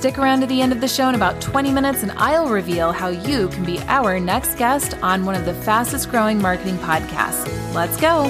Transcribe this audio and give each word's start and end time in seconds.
Stick 0.00 0.16
around 0.16 0.40
to 0.40 0.46
the 0.46 0.62
end 0.62 0.72
of 0.72 0.80
the 0.80 0.88
show 0.88 1.10
in 1.10 1.14
about 1.14 1.42
20 1.42 1.72
minutes, 1.72 2.02
and 2.02 2.10
I'll 2.12 2.48
reveal 2.48 2.90
how 2.90 3.08
you 3.08 3.48
can 3.48 3.66
be 3.66 3.78
our 3.80 4.18
next 4.18 4.56
guest 4.56 4.94
on 5.02 5.26
one 5.26 5.34
of 5.34 5.44
the 5.44 5.52
fastest 5.52 6.08
growing 6.08 6.40
marketing 6.40 6.78
podcasts. 6.78 7.44
Let's 7.74 8.00
go. 8.00 8.24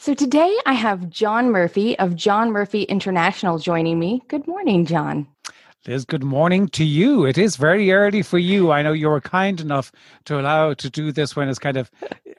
So 0.00 0.14
today 0.14 0.52
I 0.66 0.72
have 0.72 1.10
John 1.10 1.52
Murphy 1.52 1.96
of 2.00 2.16
John 2.16 2.50
Murphy 2.50 2.82
International 2.82 3.56
joining 3.56 4.00
me. 4.00 4.22
Good 4.26 4.48
morning, 4.48 4.84
John. 4.84 5.28
Liz, 5.86 6.04
good 6.04 6.24
morning 6.24 6.66
to 6.70 6.82
you. 6.82 7.24
It 7.24 7.38
is 7.38 7.54
very 7.54 7.92
early 7.92 8.22
for 8.22 8.38
you. 8.38 8.72
I 8.72 8.82
know 8.82 8.92
you 8.92 9.08
were 9.08 9.20
kind 9.20 9.60
enough 9.60 9.92
to 10.24 10.40
allow 10.40 10.74
to 10.74 10.90
do 10.90 11.12
this 11.12 11.36
when 11.36 11.48
it's 11.48 11.60
kind 11.60 11.76
of 11.76 11.88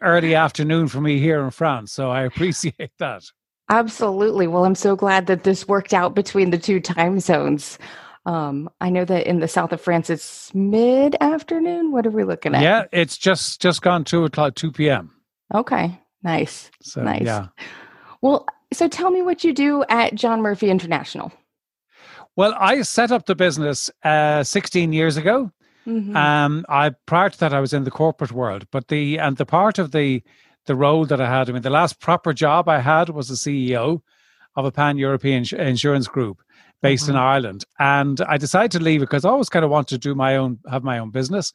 early 0.01 0.35
afternoon 0.35 0.89
for 0.89 0.99
me 0.99 1.19
here 1.19 1.41
in 1.41 1.51
France. 1.51 1.93
So 1.93 2.11
I 2.11 2.23
appreciate 2.23 2.91
that. 2.99 3.23
Absolutely. 3.69 4.47
Well, 4.47 4.65
I'm 4.65 4.75
so 4.75 4.95
glad 4.95 5.27
that 5.27 5.43
this 5.43 5.67
worked 5.67 5.93
out 5.93 6.15
between 6.15 6.49
the 6.51 6.57
two 6.57 6.79
time 6.79 7.19
zones. 7.19 7.79
Um, 8.25 8.69
I 8.79 8.89
know 8.89 9.03
that 9.05 9.27
in 9.27 9.39
the 9.39 9.47
south 9.47 9.71
of 9.73 9.81
France 9.81 10.09
it's 10.09 10.53
mid 10.53 11.15
afternoon. 11.21 11.91
What 11.91 12.05
are 12.05 12.11
we 12.11 12.23
looking 12.23 12.55
at? 12.55 12.61
Yeah, 12.61 12.85
it's 12.91 13.17
just 13.17 13.61
just 13.61 13.81
gone 13.81 14.03
two 14.03 14.23
o'clock, 14.25 14.55
two 14.55 14.71
p.m. 14.71 15.11
Okay, 15.53 15.99
nice, 16.23 16.71
So 16.81 17.03
nice. 17.03 17.23
yeah. 17.23 17.47
Well, 18.21 18.45
so 18.71 18.87
tell 18.87 19.11
me 19.11 19.21
what 19.21 19.43
you 19.43 19.53
do 19.53 19.83
at 19.89 20.15
John 20.15 20.41
Murphy 20.41 20.69
International. 20.69 21.31
Well, 22.35 22.55
I 22.57 22.81
set 22.81 23.11
up 23.11 23.25
the 23.27 23.35
business 23.35 23.91
uh, 24.03 24.43
16 24.43 24.93
years 24.93 25.17
ago. 25.17 25.51
Mhm. 25.85 26.15
Um, 26.15 26.65
I 26.69 26.91
prior 27.05 27.29
to 27.29 27.39
that, 27.39 27.53
I 27.53 27.59
was 27.59 27.73
in 27.73 27.83
the 27.83 27.91
corporate 27.91 28.31
world, 28.31 28.65
but 28.71 28.87
the 28.87 29.19
and 29.19 29.35
the 29.37 29.45
part 29.45 29.77
of 29.79 29.91
the 29.91 30.23
the 30.65 30.75
role 30.75 31.05
that 31.05 31.19
I 31.21 31.29
had, 31.29 31.49
I 31.49 31.53
mean, 31.53 31.61
the 31.61 31.69
last 31.69 31.99
proper 31.99 32.33
job 32.33 32.69
I 32.69 32.79
had 32.79 33.09
was 33.09 33.27
the 33.27 33.35
CEO 33.35 34.01
of 34.55 34.65
a 34.65 34.71
pan 34.71 34.97
European 34.97 35.43
insurance 35.57 36.07
group 36.07 36.41
based 36.81 37.07
in 37.07 37.15
Mhm. 37.15 37.19
Ireland, 37.19 37.63
and 37.79 38.19
I 38.21 38.37
decided 38.37 38.71
to 38.71 38.79
leave 38.83 38.99
because 38.99 39.25
I 39.25 39.29
always 39.29 39.49
kind 39.49 39.65
of 39.65 39.71
wanted 39.71 39.89
to 40.01 40.07
do 40.09 40.15
my 40.15 40.35
own, 40.35 40.59
have 40.69 40.83
my 40.83 40.99
own 40.99 41.11
business, 41.11 41.53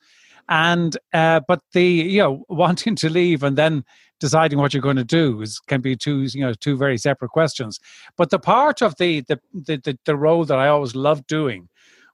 and 0.49 0.97
uh, 1.13 1.41
but 1.47 1.61
the 1.73 1.85
you 1.85 2.23
know 2.23 2.45
wanting 2.49 2.97
to 2.97 3.09
leave 3.11 3.43
and 3.43 3.57
then 3.57 3.85
deciding 4.21 4.59
what 4.59 4.73
you're 4.75 4.83
going 4.83 4.97
to 4.97 5.05
do 5.05 5.41
is 5.43 5.61
can 5.61 5.81
be 5.81 5.95
two 5.97 6.23
you 6.33 6.41
know 6.41 6.55
two 6.55 6.77
very 6.77 6.99
separate 6.99 7.31
questions. 7.31 7.79
But 8.17 8.31
the 8.31 8.39
part 8.39 8.83
of 8.83 8.97
the 8.97 9.21
the 9.29 9.39
the, 9.53 9.77
the, 9.77 9.99
the 10.05 10.17
role 10.17 10.45
that 10.47 10.59
I 10.59 10.69
always 10.69 10.95
loved 10.95 11.27
doing 11.27 11.69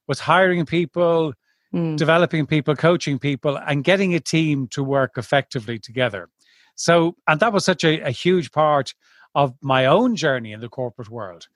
was 0.06 0.20
hiring 0.20 0.67
people 0.67 1.34
Mm. 1.72 1.97
developing 1.97 2.47
people, 2.47 2.77
coaching 2.77 3.19
people, 3.19 3.56
and 3.56 3.83
getting 3.83 4.15
a 4.15 4.20
team 4.20 4.69
to 4.69 4.84
work 4.84 5.19
effectively 5.19 5.77
together. 5.77 6.28
So, 6.75 7.17
and 7.27 7.41
that 7.41 7.53
was 7.53 7.64
such 7.64 7.84
a, 7.84 8.00
a 8.00 8.11
huge 8.11 8.50
part 8.53 8.94
of 9.34 9.55
my 9.62 9.86
own 9.86 10.17
journey 10.17 10.53
in 10.53 10.61
the 10.61 10.69
corporate 10.69 11.11
world. 11.11 11.48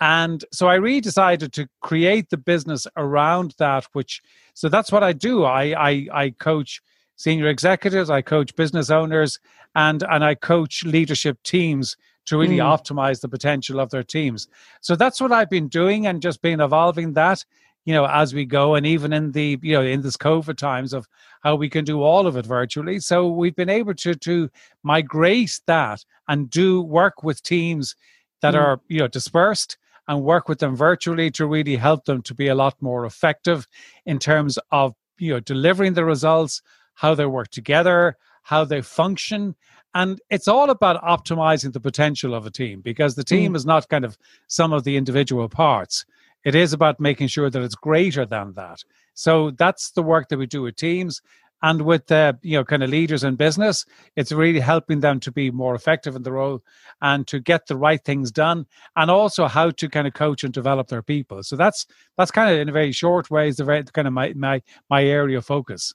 And 0.00 0.44
so 0.52 0.66
I 0.68 0.74
really 0.74 1.00
decided 1.00 1.52
to 1.52 1.68
create 1.80 2.30
the 2.30 2.36
business 2.36 2.86
around 2.96 3.54
that, 3.58 3.86
which, 3.92 4.20
so 4.54 4.68
that's 4.68 4.90
what 4.90 5.02
I 5.04 5.12
do. 5.12 5.44
I, 5.44 5.90
I, 5.90 6.06
I 6.12 6.30
coach 6.30 6.82
senior 7.16 7.46
executives, 7.46 8.10
I 8.10 8.20
coach 8.22 8.56
business 8.56 8.90
owners, 8.90 9.38
and, 9.74 10.02
and 10.10 10.24
I 10.24 10.34
coach 10.34 10.84
leadership 10.84 11.42
teams 11.44 11.96
to 12.26 12.36
really 12.36 12.58
Mm. 12.58 12.78
optimize 12.78 13.20
the 13.20 13.28
potential 13.28 13.80
of 13.80 13.90
their 13.90 14.02
teams. 14.02 14.48
So 14.80 14.96
that's 14.96 15.20
what 15.20 15.32
I've 15.32 15.50
been 15.50 15.68
doing 15.68 16.06
and 16.06 16.22
just 16.22 16.42
been 16.42 16.60
evolving 16.60 17.12
that 17.14 17.44
you 17.84 17.92
know 17.94 18.06
as 18.06 18.32
we 18.34 18.44
go 18.44 18.74
and 18.74 18.86
even 18.86 19.12
in 19.12 19.32
the 19.32 19.58
you 19.62 19.74
know 19.74 19.82
in 19.82 20.02
this 20.02 20.16
covid 20.16 20.56
times 20.56 20.92
of 20.92 21.06
how 21.42 21.54
we 21.56 21.68
can 21.68 21.84
do 21.84 22.02
all 22.02 22.26
of 22.26 22.36
it 22.36 22.46
virtually. 22.46 23.00
So 23.00 23.28
we've 23.28 23.56
been 23.56 23.68
able 23.68 23.94
to 23.94 24.14
to 24.14 24.50
migrate 24.82 25.60
that 25.66 26.04
and 26.28 26.48
do 26.50 26.82
work 26.82 27.22
with 27.22 27.42
teams 27.42 27.96
that 28.42 28.54
Mm. 28.54 28.60
are 28.60 28.80
you 28.88 28.98
know 29.00 29.08
dispersed 29.08 29.76
and 30.08 30.22
work 30.22 30.48
with 30.48 30.58
them 30.58 30.74
virtually 30.76 31.30
to 31.32 31.46
really 31.46 31.76
help 31.76 32.04
them 32.04 32.22
to 32.22 32.34
be 32.34 32.48
a 32.48 32.54
lot 32.54 32.74
more 32.80 33.04
effective 33.06 33.66
in 34.06 34.18
terms 34.18 34.58
of 34.70 34.94
you 35.18 35.32
know 35.32 35.40
delivering 35.40 35.94
the 35.94 36.04
results 36.04 36.62
how 36.94 37.14
they 37.14 37.26
work 37.26 37.48
together 37.48 38.16
how 38.44 38.64
they 38.64 38.82
function. 38.82 39.54
And 39.94 40.20
it's 40.30 40.48
all 40.48 40.70
about 40.70 41.00
optimizing 41.04 41.72
the 41.72 41.80
potential 41.80 42.34
of 42.34 42.44
a 42.46 42.50
team 42.50 42.80
because 42.80 43.14
the 43.14 43.22
team 43.22 43.54
is 43.54 43.64
not 43.66 43.88
kind 43.88 44.04
of 44.04 44.16
some 44.48 44.72
of 44.72 44.82
the 44.84 44.96
individual 44.96 45.48
parts 45.48 46.04
it 46.44 46.54
is 46.54 46.72
about 46.72 47.00
making 47.00 47.28
sure 47.28 47.50
that 47.50 47.62
it's 47.62 47.74
greater 47.74 48.26
than 48.26 48.54
that. 48.54 48.82
So 49.14 49.50
that's 49.50 49.90
the 49.92 50.02
work 50.02 50.28
that 50.28 50.38
we 50.38 50.46
do 50.46 50.62
with 50.62 50.76
teams 50.76 51.20
and 51.62 51.82
with 51.82 52.10
uh, 52.10 52.32
you 52.42 52.58
know 52.58 52.64
kind 52.64 52.82
of 52.82 52.90
leaders 52.90 53.24
in 53.24 53.36
business. 53.36 53.84
It's 54.16 54.32
really 54.32 54.60
helping 54.60 55.00
them 55.00 55.20
to 55.20 55.32
be 55.32 55.50
more 55.50 55.74
effective 55.74 56.16
in 56.16 56.22
the 56.22 56.32
role 56.32 56.62
and 57.00 57.26
to 57.28 57.40
get 57.40 57.66
the 57.66 57.76
right 57.76 58.02
things 58.04 58.30
done, 58.30 58.66
and 58.96 59.10
also 59.10 59.46
how 59.46 59.70
to 59.70 59.88
kind 59.88 60.06
of 60.06 60.14
coach 60.14 60.44
and 60.44 60.52
develop 60.52 60.88
their 60.88 61.02
people. 61.02 61.42
So 61.42 61.56
that's 61.56 61.86
that's 62.16 62.30
kind 62.30 62.52
of 62.52 62.58
in 62.58 62.68
a 62.68 62.72
very 62.72 62.92
short 62.92 63.30
way 63.30 63.48
is 63.48 63.56
the 63.56 63.64
very 63.64 63.84
kind 63.84 64.08
of 64.08 64.14
my 64.14 64.32
my 64.34 64.62
my 64.90 65.04
area 65.04 65.38
of 65.38 65.46
focus. 65.46 65.94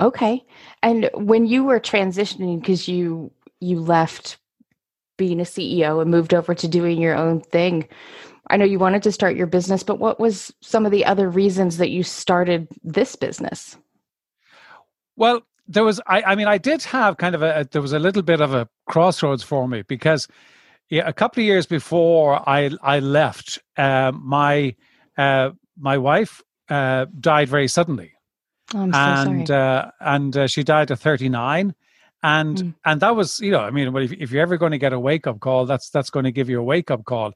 Okay. 0.00 0.44
And 0.82 1.08
when 1.14 1.46
you 1.46 1.64
were 1.64 1.80
transitioning, 1.80 2.60
because 2.60 2.88
you 2.88 3.32
you 3.60 3.80
left 3.80 4.38
being 5.16 5.40
a 5.40 5.44
CEO 5.44 6.00
and 6.00 6.10
moved 6.10 6.32
over 6.32 6.54
to 6.54 6.68
doing 6.68 7.00
your 7.00 7.16
own 7.16 7.40
thing, 7.40 7.88
I 8.50 8.56
know 8.56 8.64
you 8.64 8.78
wanted 8.78 9.02
to 9.02 9.12
start 9.12 9.36
your 9.36 9.46
business, 9.46 9.82
but 9.82 9.98
what 9.98 10.18
was 10.18 10.52
some 10.60 10.86
of 10.86 10.92
the 10.92 11.04
other 11.04 11.28
reasons 11.28 11.76
that 11.76 11.90
you 11.90 12.02
started 12.02 12.68
this 12.82 13.16
business? 13.16 13.76
Well, 15.16 15.42
there 15.66 15.84
was 15.84 16.00
I, 16.06 16.22
I 16.22 16.34
mean 16.34 16.46
I 16.46 16.58
did 16.58 16.82
have 16.84 17.18
kind 17.18 17.34
of 17.34 17.42
a 17.42 17.68
there 17.70 17.82
was 17.82 17.92
a 17.92 17.98
little 17.98 18.22
bit 18.22 18.40
of 18.40 18.54
a 18.54 18.68
crossroads 18.86 19.42
for 19.42 19.68
me 19.68 19.82
because 19.82 20.26
yeah, 20.88 21.06
a 21.06 21.12
couple 21.12 21.42
of 21.42 21.46
years 21.46 21.66
before 21.66 22.48
I 22.48 22.70
I 22.82 23.00
left, 23.00 23.58
uh, 23.76 24.12
my 24.14 24.74
uh, 25.18 25.50
my 25.76 25.98
wife 25.98 26.42
uh, 26.70 27.06
died 27.20 27.48
very 27.48 27.68
suddenly, 27.68 28.12
Oh, 28.74 28.90
so 28.90 28.98
and 28.98 29.50
uh, 29.50 29.90
and 30.00 30.36
uh, 30.36 30.46
she 30.46 30.62
died 30.62 30.90
at 30.90 30.98
39 30.98 31.74
and 32.22 32.56
Mm. 32.58 32.74
and 32.84 33.00
that 33.00 33.14
was 33.14 33.38
you 33.40 33.52
know 33.52 33.60
i 33.60 33.70
mean 33.70 33.92
well, 33.92 34.02
if, 34.02 34.12
if 34.12 34.32
you're 34.32 34.42
ever 34.42 34.56
going 34.56 34.72
to 34.72 34.78
get 34.78 34.92
a 34.92 34.98
wake 34.98 35.26
up 35.28 35.38
call 35.40 35.66
that's 35.66 35.88
that's 35.90 36.10
going 36.10 36.24
to 36.24 36.32
give 36.32 36.48
you 36.50 36.58
a 36.58 36.62
wake 36.62 36.90
up 36.90 37.04
call. 37.04 37.32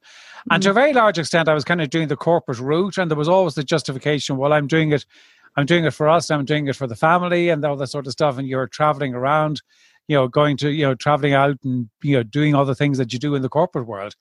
And 0.51 0.61
to 0.65 0.71
a 0.71 0.73
very 0.73 0.93
large 0.93 1.19
extent 1.19 1.49
i 1.49 1.55
was 1.55 1.65
kind 1.65 1.81
of 1.81 1.89
doing 1.91 2.09
the 2.09 2.17
corporate 2.17 2.59
route 2.59 2.99
and 2.99 3.09
there 3.11 3.19
was 3.19 3.29
always 3.29 3.55
the 3.55 3.63
justification 3.63 4.37
well 4.39 4.53
i'm 4.53 4.67
doing 4.67 4.91
it 4.93 5.07
i'm 5.57 5.67
doing 5.67 5.85
it 5.85 5.93
for 5.95 6.09
us 6.09 6.31
i'm 6.33 6.45
doing 6.45 6.67
it 6.67 6.75
for 6.75 6.89
the 6.89 6.97
family 6.97 7.49
and 7.49 7.65
all 7.65 7.77
that 7.77 7.87
sort 7.89 8.07
of 8.07 8.13
stuff 8.13 8.39
and 8.39 8.49
you're 8.49 8.67
traveling 8.67 9.15
around 9.15 9.63
you 10.09 10.17
know 10.17 10.27
going 10.27 10.57
to 10.57 10.71
you 10.71 10.85
know 10.85 10.97
traveling 10.97 11.33
out 11.35 11.57
and 11.63 11.89
you 12.03 12.17
know 12.17 12.25
doing 12.25 12.55
all 12.57 12.65
the 12.65 12.75
things 12.75 12.99
that 12.99 13.13
you 13.13 13.21
do 13.21 13.37
in 13.37 13.43
the 13.43 13.49
corporate 13.49 13.87
world. 13.87 14.17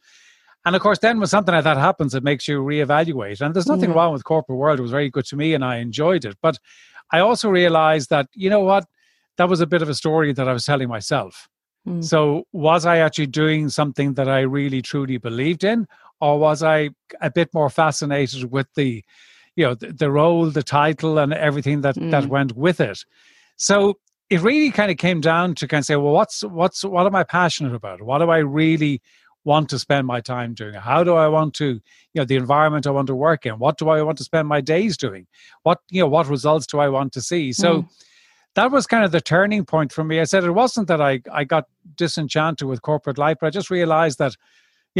And 0.64 0.76
of 0.76 0.82
course 0.84 1.00
then 1.00 1.18
when 1.18 1.26
something 1.28 1.56
like 1.56 1.64
that 1.64 1.78
happens 1.78 2.14
it 2.14 2.24
makes 2.24 2.48
you 2.48 2.62
reevaluate. 2.62 3.42
And 3.42 3.56
there's 3.56 3.66
nothing 3.66 3.90
Yeah. 3.90 3.96
wrong 3.96 4.14
with 4.14 4.24
corporate 4.24 4.60
world. 4.60 4.78
It 4.78 4.84
was 4.84 4.92
very 4.92 5.10
good 5.10 5.26
to 5.26 5.36
me 5.36 5.56
and 5.56 5.66
i 5.66 5.78
enjoyed 5.78 6.24
it. 6.24 6.38
But 6.40 6.60
i 7.12 7.20
also 7.20 7.50
realized 7.50 8.12
that 8.12 8.28
you 8.36 8.50
know 8.52 8.60
what 8.60 8.86
that 9.38 9.50
was 9.50 9.62
a 9.62 9.68
bit 9.68 9.82
of 9.82 9.90
a 9.90 9.96
story 9.96 10.34
that 10.34 10.48
i 10.48 10.54
was 10.54 10.66
telling 10.66 10.88
myself 10.90 11.48
Mm. 11.88 12.04
so 12.04 12.44
was 12.54 12.86
I 12.86 12.98
actually 13.00 13.26
doing 13.26 13.70
something 13.70 14.14
that 14.14 14.30
I 14.30 14.42
really 14.42 14.84
truly 14.84 15.18
believed 15.18 15.64
in, 15.64 15.88
or 16.20 16.38
was 16.38 16.62
I 16.62 16.92
a 17.22 17.32
bit 17.32 17.50
more 17.56 17.72
fascinated 17.72 18.52
with 18.52 18.68
the, 18.76 19.04
you 19.56 19.66
know, 19.66 19.74
the, 19.74 19.92
the 19.92 20.12
role, 20.12 20.46
the 20.52 20.62
title, 20.62 21.18
and 21.18 21.34
everything 21.34 21.82
that 21.82 21.96
that 22.12 22.26
Mm. 22.26 22.30
went 22.30 22.56
with 22.56 22.80
it? 22.80 23.00
So 23.58 23.96
it 24.30 24.42
really 24.42 24.70
kind 24.70 24.92
of 24.92 24.98
came 24.98 25.22
down 25.22 25.56
to 25.56 25.68
kind 25.68 25.80
of 25.82 25.86
say, 25.86 25.96
well, 25.96 26.14
what's 26.14 26.44
what's 26.44 26.84
what 26.84 27.08
am 27.08 27.16
I 27.16 27.24
passionate 27.24 27.74
about? 27.74 28.04
What 28.04 28.20
do 28.20 28.30
I 28.30 28.38
really 28.40 29.02
want 29.44 29.68
to 29.70 29.80
spend 29.80 30.06
my 30.06 30.22
time 30.22 30.54
doing? 30.54 30.76
How 30.76 31.04
do 31.04 31.16
I 31.16 31.28
want 31.28 31.56
to, 31.56 31.66
you 31.66 31.82
know, 32.16 32.26
the 32.26 32.36
environment 32.36 32.86
I 32.86 32.92
want 32.92 33.08
to 33.08 33.16
work 33.16 33.48
in? 33.48 33.54
What 33.58 33.80
do 33.80 33.90
I 33.90 34.04
want 34.04 34.20
to 34.20 34.24
spend 34.24 34.48
my 34.48 34.62
days 34.62 34.98
doing? 34.98 35.26
What 35.64 35.80
you 35.90 36.02
know, 36.02 36.08
what 36.08 36.28
results 36.28 36.68
do 36.68 36.78
I 36.78 36.90
want 36.90 37.12
to 37.14 37.22
see? 37.22 37.54
So 37.54 37.82
Mm. 37.82 37.88
That 38.56 38.72
was 38.72 38.88
kind 38.88 39.04
of 39.04 39.12
the 39.12 39.22
turning 39.22 39.66
point 39.66 39.92
for 39.92 40.04
me. 40.04 40.20
I 40.20 40.26
said 40.26 40.44
it 40.44 40.52
wasn't 40.52 40.88
that 40.88 41.02
I, 41.02 41.22
I 41.32 41.44
got 41.44 41.66
disenchanted 41.96 42.68
with 42.68 42.82
corporate 42.82 43.18
life, 43.18 43.38
but 43.40 43.48
I 43.48 43.50
just 43.50 43.70
realized 43.70 44.20
that, 44.20 44.36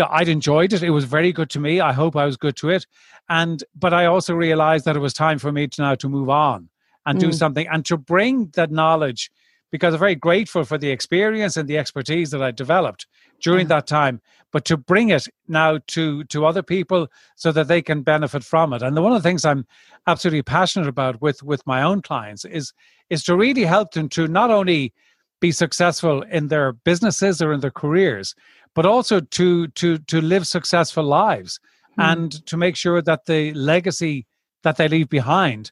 know, 0.04 0.08
I'd 0.10 0.30
enjoyed 0.30 0.74
it. 0.74 0.84
It 0.84 0.92
was 0.92 1.06
very 1.06 1.32
good 1.32 1.50
to 1.52 1.60
me. 1.60 1.82
I 1.82 1.92
hope 1.94 2.16
I 2.16 2.26
was 2.26 2.38
good 2.38 2.56
to 2.58 2.70
it. 2.70 2.86
And, 3.30 3.64
but 3.76 3.94
I 3.94 4.06
also 4.06 4.34
realized 4.34 4.86
that 4.86 4.96
it 4.96 5.00
was 5.00 5.14
time 5.14 5.40
for 5.40 5.52
me 5.52 5.68
to 5.68 5.82
now 5.82 5.96
to 5.96 6.10
move 6.10 6.30
on 6.30 6.70
and 7.06 7.20
do 7.20 7.30
Mm. 7.30 7.36
something 7.36 7.68
and 7.68 7.86
to 7.86 7.98
bring 7.98 8.48
that 8.56 8.72
knowledge 8.72 9.32
because 9.72 9.94
I'm 9.94 10.00
very 10.00 10.16
grateful 10.16 10.64
for 10.64 10.78
the 10.78 10.90
experience 10.92 11.58
and 11.58 11.68
the 11.68 11.78
expertise 11.78 12.32
that 12.32 12.44
I 12.44 12.52
developed 12.52 13.08
during 13.42 13.68
that 13.68 13.88
time 13.88 14.22
but 14.52 14.66
to 14.66 14.78
bring 14.78 15.10
it 15.10 15.28
now 15.48 15.80
to 15.88 16.24
to 16.26 16.46
other 16.46 16.62
people 16.62 17.08
so 17.36 17.52
that 17.52 17.68
they 17.68 17.82
can 17.82 18.02
benefit 18.02 18.44
from 18.44 18.74
it 18.74 18.82
and 18.82 18.96
the, 18.96 19.02
one 19.02 19.14
of 19.14 19.22
the 19.22 19.28
things 19.28 19.46
i'm 19.46 19.66
absolutely 20.08 20.42
passionate 20.42 20.88
about 20.88 21.22
with 21.22 21.42
with 21.44 21.66
my 21.66 21.82
own 21.82 22.02
clients 22.02 22.46
is 22.46 22.74
is 23.10 23.24
to 23.24 23.36
really 23.36 23.66
help 23.66 23.92
them 23.94 24.10
to 24.10 24.28
not 24.28 24.52
only 24.52 24.94
be 25.40 25.52
successful 25.52 26.22
in 26.24 26.48
their 26.50 26.74
businesses 26.74 27.42
or 27.42 27.52
in 27.52 27.60
their 27.62 27.72
careers 27.72 28.36
but 28.76 28.86
also 28.86 29.20
to 29.20 29.68
to 29.70 29.98
to 30.00 30.22
live 30.22 30.48
successful 30.48 31.04
lives 31.04 31.60
mm. 31.98 32.12
and 32.12 32.46
to 32.46 32.58
make 32.58 32.76
sure 32.76 33.02
that 33.02 33.26
the 33.26 33.54
legacy 33.54 34.26
that 34.64 34.78
they 34.78 34.88
leave 34.88 35.10
behind 35.10 35.72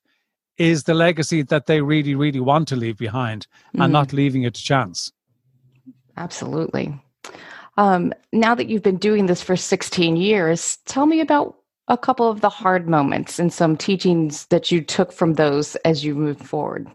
is 0.58 0.84
the 0.84 0.94
legacy 0.94 1.42
that 1.42 1.68
they 1.68 1.82
really 1.82 2.16
really 2.16 2.40
want 2.40 2.68
to 2.68 2.76
leave 2.76 2.98
behind 2.98 3.48
mm. 3.76 3.84
and 3.84 3.92
hmm. 3.92 3.94
not 3.94 4.14
leaving 4.14 4.44
it 4.44 4.54
to 4.54 4.64
chance 4.64 5.12
absolutely 6.18 7.00
um, 7.80 8.14
now 8.34 8.54
that 8.54 8.68
you've 8.68 8.84
been 8.84 8.98
doing 8.98 9.26
this 9.28 9.42
for 9.42 9.56
16 9.56 10.18
years 10.18 10.78
tell 10.86 11.06
me 11.06 11.22
about 11.22 11.56
a 11.88 11.98
couple 11.98 12.30
of 12.30 12.42
the 12.42 12.50
hard 12.50 12.88
moments 12.88 13.40
and 13.40 13.52
some 13.52 13.76
teachings 13.78 14.46
that 14.48 14.70
you 14.70 14.82
took 14.82 15.12
from 15.12 15.34
those 15.34 15.76
as 15.78 16.04
you 16.04 16.14
moved 16.14 16.46
forward. 16.46 16.88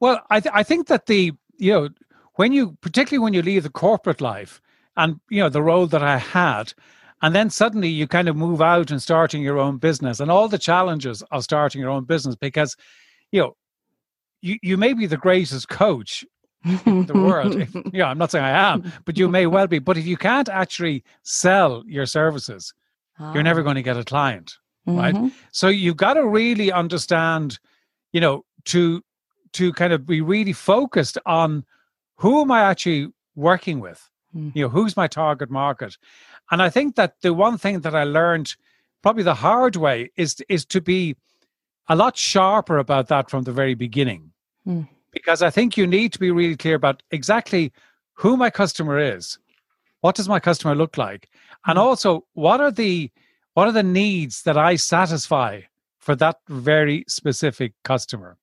Well 0.00 0.20
i, 0.30 0.40
th- 0.40 0.54
I 0.54 0.62
think 0.62 0.86
that 0.86 1.06
the 1.06 1.32
you 1.58 1.72
know 1.72 1.88
when 2.34 2.52
you 2.52 2.76
particularly 2.80 3.22
when 3.22 3.34
you 3.34 3.42
leave 3.42 3.64
the 3.64 3.70
corporate 3.70 4.20
life 4.20 4.60
and 4.96 5.20
you 5.28 5.40
know 5.40 5.48
the 5.48 5.62
role 5.62 5.86
that 5.88 6.02
i 6.02 6.16
had 6.16 6.72
and 7.20 7.34
then 7.34 7.50
suddenly 7.50 7.88
you 7.88 8.06
kind 8.06 8.28
of 8.28 8.36
move 8.36 8.60
out 8.60 8.90
and 8.90 9.00
starting 9.00 9.42
your 9.42 9.58
own 9.58 9.78
business 9.78 10.20
and 10.20 10.30
all 10.30 10.48
the 10.48 10.58
challenges 10.58 11.22
of 11.30 11.44
starting 11.44 11.80
your 11.80 11.90
own 11.90 12.04
business 12.04 12.36
because 12.36 12.76
you 13.32 13.40
know 13.40 13.56
you, 14.40 14.58
you 14.62 14.76
may 14.76 14.92
be 14.92 15.06
the 15.06 15.16
greatest 15.16 15.68
coach 15.68 16.24
the 16.84 17.12
world 17.14 17.56
if, 17.56 17.74
yeah 17.92 18.06
i'm 18.06 18.18
not 18.18 18.30
saying 18.30 18.44
i 18.44 18.72
am 18.72 18.92
but 19.04 19.18
you 19.18 19.28
may 19.28 19.46
well 19.46 19.66
be 19.66 19.78
but 19.78 19.96
if 19.96 20.06
you 20.06 20.16
can't 20.16 20.48
actually 20.48 21.02
sell 21.22 21.82
your 21.86 22.06
services 22.06 22.72
oh. 23.18 23.34
you're 23.34 23.42
never 23.42 23.60
ah. 23.60 23.64
going 23.64 23.74
to 23.74 23.82
get 23.82 23.96
a 23.96 24.04
client 24.04 24.58
mm-hmm. 24.86 24.98
right 24.98 25.32
so 25.50 25.68
you've 25.68 25.96
got 25.96 26.14
to 26.14 26.26
really 26.26 26.70
understand 26.70 27.58
you 28.12 28.20
know 28.20 28.44
to 28.64 29.02
to 29.52 29.72
kind 29.72 29.92
of 29.92 30.06
be 30.06 30.20
really 30.20 30.52
focused 30.52 31.18
on 31.26 31.64
who 32.16 32.42
am 32.42 32.52
i 32.52 32.60
actually 32.60 33.08
working 33.34 33.80
with 33.80 34.08
mm. 34.34 34.54
you 34.54 34.62
know 34.62 34.68
who's 34.68 34.96
my 34.96 35.08
target 35.08 35.50
market 35.50 35.96
and 36.52 36.62
i 36.62 36.70
think 36.70 36.94
that 36.94 37.20
the 37.22 37.34
one 37.34 37.58
thing 37.58 37.80
that 37.80 37.94
i 37.94 38.04
learned 38.04 38.54
probably 39.02 39.24
the 39.24 39.34
hard 39.34 39.74
way 39.74 40.10
is 40.16 40.36
is 40.48 40.64
to 40.64 40.80
be 40.80 41.16
a 41.88 41.96
lot 41.96 42.16
sharper 42.16 42.78
about 42.78 43.08
that 43.08 43.28
from 43.28 43.42
the 43.42 43.52
very 43.52 43.74
beginning 43.74 44.30
mm. 44.64 44.86
Because 45.12 45.42
i 45.42 45.50
think 45.50 45.76
you 45.76 45.86
need 45.86 46.12
to 46.12 46.18
be 46.18 46.30
really 46.30 46.56
clear 46.56 46.74
about 46.74 47.02
exactly 47.10 47.72
who 48.14 48.36
my 48.36 48.50
customer 48.50 48.98
is 48.98 49.38
what 50.00 50.14
does 50.14 50.28
my 50.28 50.40
customer 50.40 50.74
look 50.74 50.96
like 50.98 51.28
and 51.66 51.78
mm. 51.78 51.82
also 51.82 52.24
what 52.34 52.60
are 52.60 52.70
the 52.70 53.10
what 53.54 53.68
are 53.68 53.72
the 53.72 53.82
needs 53.82 54.42
that 54.42 54.56
i 54.56 54.76
satisfy 54.76 55.60
for 55.98 56.16
that 56.16 56.36
very 56.48 57.04
specific 57.08 57.72
customer 57.84 58.36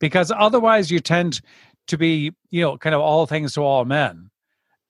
because 0.00 0.32
otherwise 0.36 0.90
you 0.90 1.00
tend 1.00 1.40
to 1.86 1.98
be 1.98 2.32
you 2.50 2.62
know 2.62 2.76
kind 2.78 2.94
of 2.94 3.00
all 3.00 3.26
things 3.26 3.54
to 3.54 3.60
all 3.62 3.84
men 3.84 4.30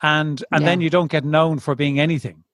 and 0.02 0.44
and 0.52 0.62
yeah. 0.62 0.68
then 0.68 0.80
you 0.80 0.90
don't 0.90 1.10
get 1.10 1.24
known 1.24 1.58
for 1.58 1.74
being 1.74 1.98
anything 1.98 2.44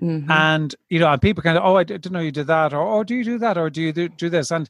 mm-hmm. 0.00 0.30
and 0.30 0.74
you 0.90 0.98
know 0.98 1.08
and 1.08 1.22
people 1.22 1.42
kind 1.42 1.56
of 1.56 1.64
oh 1.64 1.76
i 1.76 1.84
didn't 1.84 2.12
know 2.12 2.20
you 2.20 2.32
did 2.32 2.46
that 2.46 2.74
or 2.74 2.80
oh 2.80 3.02
do 3.02 3.14
you 3.14 3.24
do 3.24 3.38
that 3.38 3.56
or 3.56 3.70
do 3.70 3.82
you 3.82 3.92
do, 3.92 4.08
do 4.08 4.28
this 4.28 4.50
and 4.50 4.68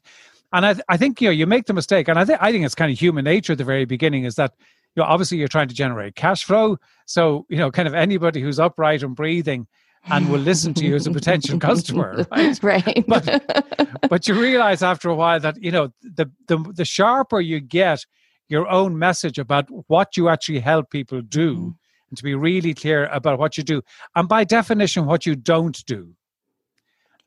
and 0.53 0.65
I, 0.65 0.75
I 0.89 0.97
think 0.97 1.21
you 1.21 1.27
know 1.27 1.33
you 1.33 1.45
make 1.45 1.65
the 1.65 1.73
mistake 1.73 2.07
and 2.07 2.17
I 2.19 2.25
think 2.25 2.39
I 2.41 2.51
think 2.51 2.65
it's 2.65 2.75
kind 2.75 2.91
of 2.91 2.99
human 2.99 3.25
nature 3.25 3.53
at 3.53 3.57
the 3.57 3.63
very 3.63 3.85
beginning 3.85 4.25
is 4.25 4.35
that 4.35 4.53
you 4.95 5.03
know 5.03 5.07
obviously 5.07 5.37
you're 5.37 5.47
trying 5.47 5.67
to 5.67 5.75
generate 5.75 6.15
cash 6.15 6.43
flow. 6.43 6.77
So 7.05 7.45
you 7.49 7.57
know 7.57 7.71
kind 7.71 7.87
of 7.87 7.93
anybody 7.93 8.41
who's 8.41 8.59
upright 8.59 9.03
and 9.03 9.15
breathing 9.15 9.67
and 10.09 10.29
will 10.29 10.39
listen 10.39 10.73
to 10.75 10.85
you 10.85 10.95
as 10.95 11.07
a 11.07 11.11
potential 11.11 11.59
customer 11.59 12.25
right? 12.31 12.63
Right. 12.63 13.05
But, 13.07 13.99
but 14.09 14.27
you 14.27 14.39
realize 14.39 14.81
after 14.81 15.09
a 15.09 15.15
while 15.15 15.39
that 15.39 15.61
you 15.61 15.71
know 15.71 15.91
the, 16.01 16.31
the 16.47 16.57
the 16.73 16.85
sharper 16.85 17.39
you 17.39 17.59
get 17.59 18.05
your 18.49 18.67
own 18.69 18.97
message 18.97 19.37
about 19.37 19.67
what 19.87 20.15
you 20.15 20.29
actually 20.29 20.59
help 20.59 20.89
people 20.89 21.21
do 21.21 21.55
mm-hmm. 21.55 21.69
and 22.09 22.17
to 22.17 22.23
be 22.23 22.35
really 22.35 22.73
clear 22.73 23.07
about 23.07 23.39
what 23.39 23.57
you 23.57 23.63
do 23.63 23.81
and 24.15 24.29
by 24.29 24.43
definition 24.43 25.05
what 25.05 25.25
you 25.25 25.35
don't 25.35 25.85
do 25.85 26.13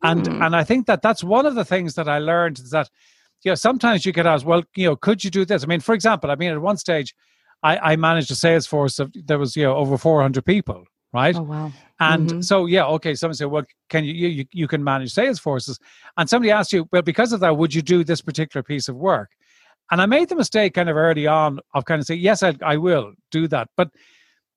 and 0.03 0.25
mm. 0.25 0.45
and 0.45 0.57
i 0.57 0.65
think 0.65 0.87
that 0.87 1.03
that's 1.03 1.23
one 1.23 1.47
of 1.47 1.55
the 1.55 1.65
things 1.65 1.95
that 1.95 2.09
i 2.09 2.19
learned 2.19 2.59
is 2.59 2.71
that 2.71 2.89
you 3.43 3.51
know 3.51 3.55
sometimes 3.55 4.05
you 4.05 4.13
get 4.13 4.27
asked 4.27 4.45
well 4.45 4.63
you 4.77 4.87
know 4.87 4.97
could 4.97 5.23
you 5.23 5.31
do 5.31 5.45
this 5.45 5.63
i 5.63 5.67
mean 5.67 5.81
for 5.81 5.95
example 5.95 6.31
i 6.31 6.35
mean 6.35 6.51
at 6.51 6.61
one 6.61 6.77
stage 6.77 7.15
i 7.63 7.93
i 7.93 7.97
managed 7.97 8.31
a 8.31 8.35
sales 8.35 8.67
force 8.67 8.99
of 8.99 9.13
there 9.15 9.39
was 9.39 9.57
you 9.57 9.65
know 9.65 9.77
over 9.77 9.97
400 9.99 10.45
people 10.45 10.85
right? 11.13 11.37
Oh 11.37 11.43
wow! 11.43 11.73
And 11.99 12.29
mm-hmm. 12.29 12.41
so 12.41 12.67
yeah, 12.67 12.87
okay. 12.87 13.15
Someone 13.15 13.35
said, 13.35 13.49
"Well, 13.49 13.65
can 13.89 14.05
you, 14.05 14.29
you 14.29 14.45
you 14.53 14.69
can 14.69 14.83
manage 14.83 15.13
sales 15.13 15.39
forces?" 15.39 15.79
And 16.17 16.29
somebody 16.29 16.51
asked 16.51 16.73
you, 16.73 16.89
"Well, 16.93 17.03
because 17.03 17.33
of 17.33 17.41
that, 17.41 17.57
would 17.57 17.75
you 17.75 17.83
do 17.83 18.05
this 18.05 18.21
particular 18.21 18.63
piece 18.63 18.89
of 18.89 18.97
work?" 18.97 19.31
And 19.91 20.01
I 20.01 20.07
made 20.07 20.29
the 20.29 20.37
mistake 20.37 20.75
kind 20.75 20.89
of 20.89 20.97
early 20.97 21.27
on 21.27 21.61
of 21.75 21.85
kind 21.85 22.01
of 22.01 22.07
saying, 22.07 22.21
"Yes, 22.21 22.43
I, 22.43 22.55
I 22.63 22.77
will 22.77 23.13
do 23.31 23.49
that," 23.49 23.69
but 23.77 23.91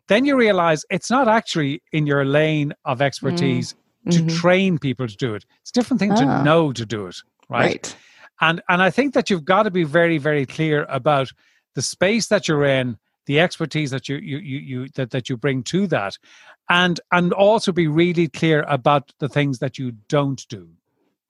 then 0.07 0.25
you 0.25 0.35
realize 0.35 0.85
it's 0.89 1.09
not 1.09 1.27
actually 1.27 1.81
in 1.91 2.05
your 2.05 2.25
lane 2.25 2.73
of 2.85 3.01
expertise 3.01 3.73
mm-hmm. 3.73 3.79
To 4.11 4.19
mm-hmm. 4.19 4.35
train 4.35 4.77
people 4.77 5.07
to 5.07 5.15
do 5.15 5.33
it. 5.33 5.45
It's 5.61 5.69
a 5.71 5.73
different 5.73 5.99
thing 5.99 6.11
ah. 6.11 6.15
to 6.15 6.43
know 6.43 6.73
to 6.73 6.85
do 6.85 7.07
it, 7.07 7.17
right? 7.49 7.65
right? 7.65 7.95
And 8.41 8.61
and 8.67 8.81
I 8.81 8.89
think 8.89 9.13
that 9.13 9.29
you've 9.29 9.45
got 9.45 9.63
to 9.63 9.71
be 9.71 9.83
very 9.83 10.17
very 10.17 10.45
clear 10.45 10.85
about 10.89 11.31
the 11.75 11.81
space 11.81 12.27
that 12.27 12.47
you're 12.47 12.65
in 12.65 12.97
the 13.25 13.39
expertise 13.39 13.91
that 13.91 14.09
you 14.09 14.17
you 14.17 14.37
you, 14.37 14.59
you 14.59 14.87
that, 14.95 15.11
that 15.11 15.29
you 15.29 15.37
bring 15.37 15.63
to 15.63 15.87
that 15.87 16.17
and 16.69 16.99
and 17.11 17.33
also 17.33 17.71
be 17.71 17.87
really 17.87 18.27
clear 18.27 18.63
about 18.67 19.13
the 19.19 19.29
things 19.29 19.59
that 19.59 19.77
you 19.77 19.91
don't 20.09 20.47
do 20.47 20.69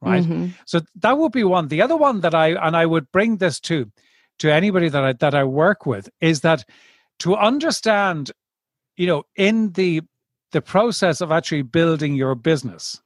right 0.01 0.23
mm-hmm. 0.23 0.47
so 0.65 0.81
that 0.95 1.17
would 1.17 1.31
be 1.31 1.43
one 1.43 1.67
the 1.67 1.81
other 1.81 1.97
one 1.97 2.21
that 2.21 2.35
i 2.35 2.49
and 2.65 2.75
i 2.75 2.85
would 2.85 3.11
bring 3.11 3.37
this 3.37 3.59
to 3.59 3.91
to 4.39 4.51
anybody 4.51 4.89
that 4.89 5.03
i 5.03 5.13
that 5.13 5.35
i 5.35 5.43
work 5.43 5.85
with 5.85 6.09
is 6.21 6.41
that 6.41 6.63
to 7.19 7.35
understand 7.35 8.31
you 8.95 9.07
know 9.07 9.23
in 9.35 9.71
the 9.73 10.01
the 10.53 10.61
process 10.61 11.21
of 11.21 11.31
actually 11.31 11.61
building 11.61 12.15
your 12.15 12.33
business. 12.33 13.01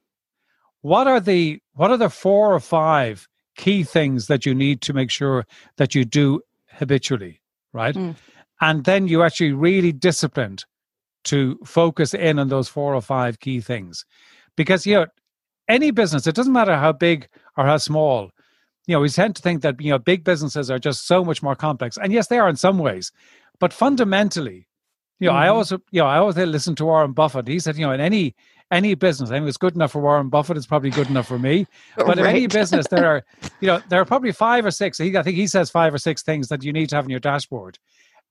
What 0.80 1.06
are 1.08 1.20
the 1.20 1.60
what 1.74 1.90
are 1.90 1.96
the 1.96 2.08
four 2.08 2.54
or 2.54 2.60
five 2.60 3.26
key 3.56 3.82
things 3.82 4.28
that 4.28 4.46
you 4.46 4.54
need 4.54 4.80
to 4.82 4.92
make 4.92 5.10
sure 5.10 5.44
that 5.76 5.94
you 5.94 6.04
do 6.04 6.40
habitually 6.70 7.40
right? 7.72 7.94
Mm. 7.94 8.16
And 8.60 8.84
then 8.84 9.08
you 9.08 9.22
actually 9.22 9.52
really 9.52 9.92
disciplined 9.92 10.64
to 11.24 11.58
focus 11.64 12.14
in 12.14 12.38
on 12.38 12.48
those 12.48 12.68
four 12.68 12.94
or 12.94 13.00
five 13.00 13.40
key 13.40 13.60
things. 13.60 14.04
Because 14.56 14.86
you 14.86 14.94
know 14.94 15.06
any 15.68 15.90
business 15.90 16.26
it 16.26 16.34
doesn't 16.34 16.52
matter 16.52 16.76
how 16.76 16.92
big 16.92 17.28
or 17.56 17.66
how 17.66 17.76
small 17.76 18.30
you 18.86 18.94
know 18.94 19.00
we 19.00 19.08
tend 19.10 19.36
to 19.36 19.42
think 19.42 19.62
that 19.62 19.80
you 19.80 19.90
know 19.90 19.98
big 19.98 20.24
businesses 20.24 20.70
are 20.70 20.78
just 20.78 21.06
so 21.06 21.24
much 21.24 21.42
more 21.42 21.54
complex. 21.54 21.96
And 21.96 22.12
yes 22.12 22.28
they 22.28 22.38
are 22.38 22.48
in 22.48 22.56
some 22.56 22.78
ways. 22.78 23.12
But 23.60 23.72
fundamentally 23.72 24.67
you 25.18 25.26
know 25.26 25.32
mm-hmm. 25.32 25.42
i 25.42 25.48
also 25.48 25.80
you 25.90 26.00
know 26.00 26.06
i 26.06 26.18
always 26.18 26.36
listen 26.36 26.74
to 26.74 26.84
warren 26.84 27.12
buffett 27.12 27.48
he 27.48 27.58
said 27.58 27.76
you 27.76 27.86
know 27.86 27.92
in 27.92 28.00
any 28.00 28.34
any 28.70 28.94
business 28.94 29.30
i 29.30 29.34
think 29.34 29.48
it's 29.48 29.56
good 29.56 29.74
enough 29.74 29.92
for 29.92 30.00
warren 30.00 30.28
buffett 30.28 30.56
it's 30.56 30.66
probably 30.66 30.90
good 30.90 31.08
enough 31.08 31.26
for 31.26 31.38
me 31.38 31.66
but 31.96 32.06
right. 32.06 32.18
in 32.18 32.26
any 32.26 32.46
business 32.46 32.86
there 32.88 33.06
are 33.12 33.24
you 33.60 33.66
know 33.66 33.80
there 33.88 34.00
are 34.00 34.04
probably 34.04 34.32
five 34.32 34.64
or 34.64 34.70
six 34.70 34.98
he, 34.98 35.16
i 35.16 35.22
think 35.22 35.36
he 35.36 35.46
says 35.46 35.70
five 35.70 35.92
or 35.92 35.98
six 35.98 36.22
things 36.22 36.48
that 36.48 36.62
you 36.62 36.72
need 36.72 36.88
to 36.88 36.96
have 36.96 37.04
in 37.04 37.10
your 37.10 37.20
dashboard 37.20 37.78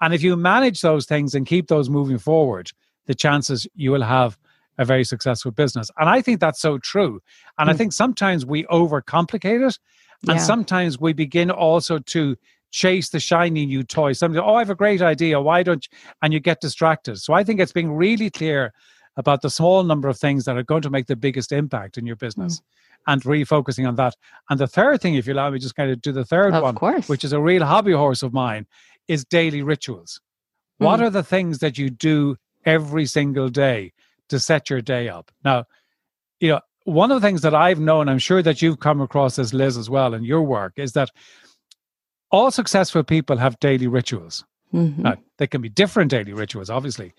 and 0.01 0.13
if 0.13 0.21
you 0.21 0.35
manage 0.35 0.81
those 0.81 1.05
things 1.05 1.33
and 1.33 1.45
keep 1.45 1.67
those 1.67 1.89
moving 1.89 2.17
forward, 2.17 2.71
the 3.05 3.15
chances 3.15 3.67
you 3.75 3.91
will 3.91 4.03
have 4.03 4.37
a 4.77 4.85
very 4.85 5.03
successful 5.03 5.51
business. 5.51 5.89
And 5.97 6.07
I 6.07 6.21
think 6.21 6.39
that's 6.39 6.59
so 6.59 6.77
true. 6.77 7.21
And 7.57 7.67
mm. 7.67 7.73
I 7.73 7.75
think 7.75 7.93
sometimes 7.93 8.45
we 8.45 8.63
overcomplicate 8.65 9.67
it. 9.67 9.79
And 10.27 10.37
yeah. 10.37 10.43
sometimes 10.43 10.99
we 10.99 11.13
begin 11.13 11.49
also 11.49 11.99
to 11.99 12.35
chase 12.71 13.09
the 13.09 13.19
shiny 13.19 13.65
new 13.65 13.83
toy. 13.83 14.13
Somebody, 14.13 14.45
oh, 14.45 14.55
I 14.55 14.59
have 14.59 14.69
a 14.69 14.75
great 14.75 15.01
idea. 15.01 15.41
Why 15.41 15.63
don't 15.63 15.87
you? 15.89 15.97
And 16.21 16.33
you 16.33 16.39
get 16.39 16.61
distracted. 16.61 17.17
So 17.17 17.33
I 17.33 17.43
think 17.43 17.59
it's 17.59 17.71
being 17.71 17.91
really 17.91 18.29
clear 18.29 18.73
about 19.15 19.41
the 19.41 19.49
small 19.49 19.83
number 19.83 20.07
of 20.07 20.17
things 20.17 20.45
that 20.45 20.57
are 20.57 20.63
going 20.63 20.83
to 20.83 20.89
make 20.89 21.07
the 21.07 21.15
biggest 21.15 21.51
impact 21.51 21.97
in 21.97 22.05
your 22.05 22.15
business. 22.15 22.59
Mm. 22.59 22.63
And 23.09 23.23
refocusing 23.23 23.87
on 23.87 23.95
that. 23.95 24.15
And 24.49 24.59
the 24.59 24.67
third 24.67 25.01
thing, 25.01 25.15
if 25.15 25.27
you 25.27 25.33
allow 25.33 25.49
me, 25.49 25.59
just 25.59 25.75
kind 25.75 25.89
of 25.89 26.01
do 26.01 26.11
the 26.11 26.25
third 26.25 26.53
of 26.53 26.61
one, 26.61 26.75
course. 26.75 27.07
which 27.07 27.23
is 27.23 27.31
a 27.31 27.39
real 27.39 27.63
hobby 27.63 27.93
horse 27.93 28.21
of 28.21 28.33
mine, 28.33 28.65
is 29.07 29.23
daily 29.23 29.61
rituals. 29.61 30.19
Mm. 30.81 30.87
What 30.87 31.01
are 31.01 31.09
the 31.09 31.23
things 31.23 31.59
that 31.59 31.77
you 31.77 31.89
do 31.89 32.35
every 32.65 33.05
single 33.05 33.47
day 33.47 33.93
to 34.27 34.41
set 34.41 34.69
your 34.69 34.81
day 34.81 35.07
up? 35.07 35.31
Now, 35.45 35.65
you 36.41 36.49
know, 36.49 36.59
one 36.83 37.11
of 37.11 37.21
the 37.21 37.25
things 37.25 37.43
that 37.43 37.55
I've 37.55 37.79
known, 37.79 38.09
I'm 38.09 38.19
sure 38.19 38.41
that 38.41 38.61
you've 38.61 38.81
come 38.81 38.99
across 38.99 39.39
as 39.39 39.53
Liz 39.53 39.77
as 39.77 39.89
well 39.89 40.13
in 40.13 40.25
your 40.25 40.41
work, 40.41 40.73
is 40.75 40.91
that 40.93 41.09
all 42.31 42.51
successful 42.51 43.03
people 43.03 43.37
have 43.37 43.59
daily 43.59 43.87
rituals. 43.87 44.45
Mm-hmm. 44.73 45.01
Now, 45.03 45.15
they 45.37 45.47
can 45.47 45.61
be 45.61 45.69
different 45.69 46.11
daily 46.11 46.33
rituals, 46.33 46.69
obviously, 46.69 47.13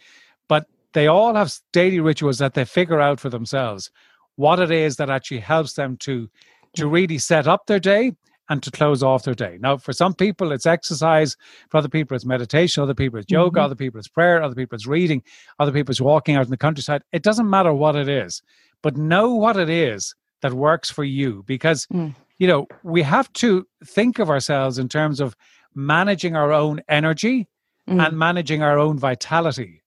but 0.49 0.67
they 0.93 1.07
all 1.07 1.35
have 1.35 1.53
daily 1.73 2.01
rituals 2.01 2.39
that 2.39 2.55
they 2.55 2.65
figure 2.65 3.01
out 3.01 3.21
for 3.21 3.31
themselves 3.31 3.91
what 4.37 4.61
it 4.61 4.71
is 4.71 4.97
that 4.97 5.11
actually 5.11 5.41
helps 5.41 5.75
them 5.75 5.97
to 5.99 6.29
to 6.77 6.87
really 6.87 7.19
set 7.19 7.49
up 7.49 7.67
their 7.67 7.81
day 7.81 8.13
and 8.49 8.63
to 8.63 8.71
close 8.71 9.03
off 9.03 9.25
their 9.25 9.35
day. 9.35 9.59
Now, 9.61 9.77
for 9.77 9.93
some 9.93 10.15
people, 10.15 10.53
it's 10.53 10.67
exercise. 10.67 11.37
For 11.71 11.79
other 11.79 11.89
people, 11.89 12.15
it's 12.15 12.25
meditation. 12.25 12.83
Other 12.83 12.95
people, 12.95 13.19
it's 13.19 13.31
yoga. 13.31 13.59
Mm-hmm. 13.59 13.65
Other 13.65 13.75
people, 13.75 13.99
it's 13.99 14.09
prayer. 14.09 14.43
Other 14.43 14.55
people, 14.55 14.77
it's 14.77 14.87
reading. 14.87 15.23
Other 15.59 15.73
people, 15.73 15.91
it's 15.93 16.01
walking 16.01 16.37
out 16.37 16.45
in 16.45 16.51
the 16.51 16.57
countryside. 16.57 17.03
It 17.13 17.23
doesn't 17.23 17.49
matter 17.49 17.73
what 17.73 17.97
it 17.97 18.09
is, 18.09 18.43
but 18.83 18.97
know 18.97 19.35
what 19.35 19.57
it 19.57 19.69
is 19.69 20.15
that 20.43 20.53
works 20.53 20.91
for 20.91 21.05
you 21.05 21.43
because, 21.47 21.87
mm. 21.87 22.15
You 22.39 22.47
know, 22.47 22.67
we 22.83 23.03
have 23.03 23.33
to 23.35 23.67
think 23.85 24.19
of 24.19 24.31
ourselves 24.31 24.79
in 24.79 24.89
terms 24.89 25.21
of 25.21 25.37
managing 25.75 26.37
our 26.37 26.53
own 26.53 26.81
energy 26.89 27.49
mm. 27.89 28.05
and 28.05 28.19
managing 28.19 28.63
our 28.63 28.79
own 28.79 28.99
vitality. 28.99 29.83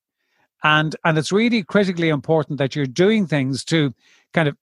And, 0.64 0.96
and 1.04 1.18
it's 1.18 1.32
really 1.32 1.64
critically 1.64 2.10
important 2.10 2.60
that 2.60 2.76
you're 2.76 2.86
doing 2.86 3.26
things 3.26 3.64
to 3.66 3.94
kind 4.34 4.48
of 4.48 4.56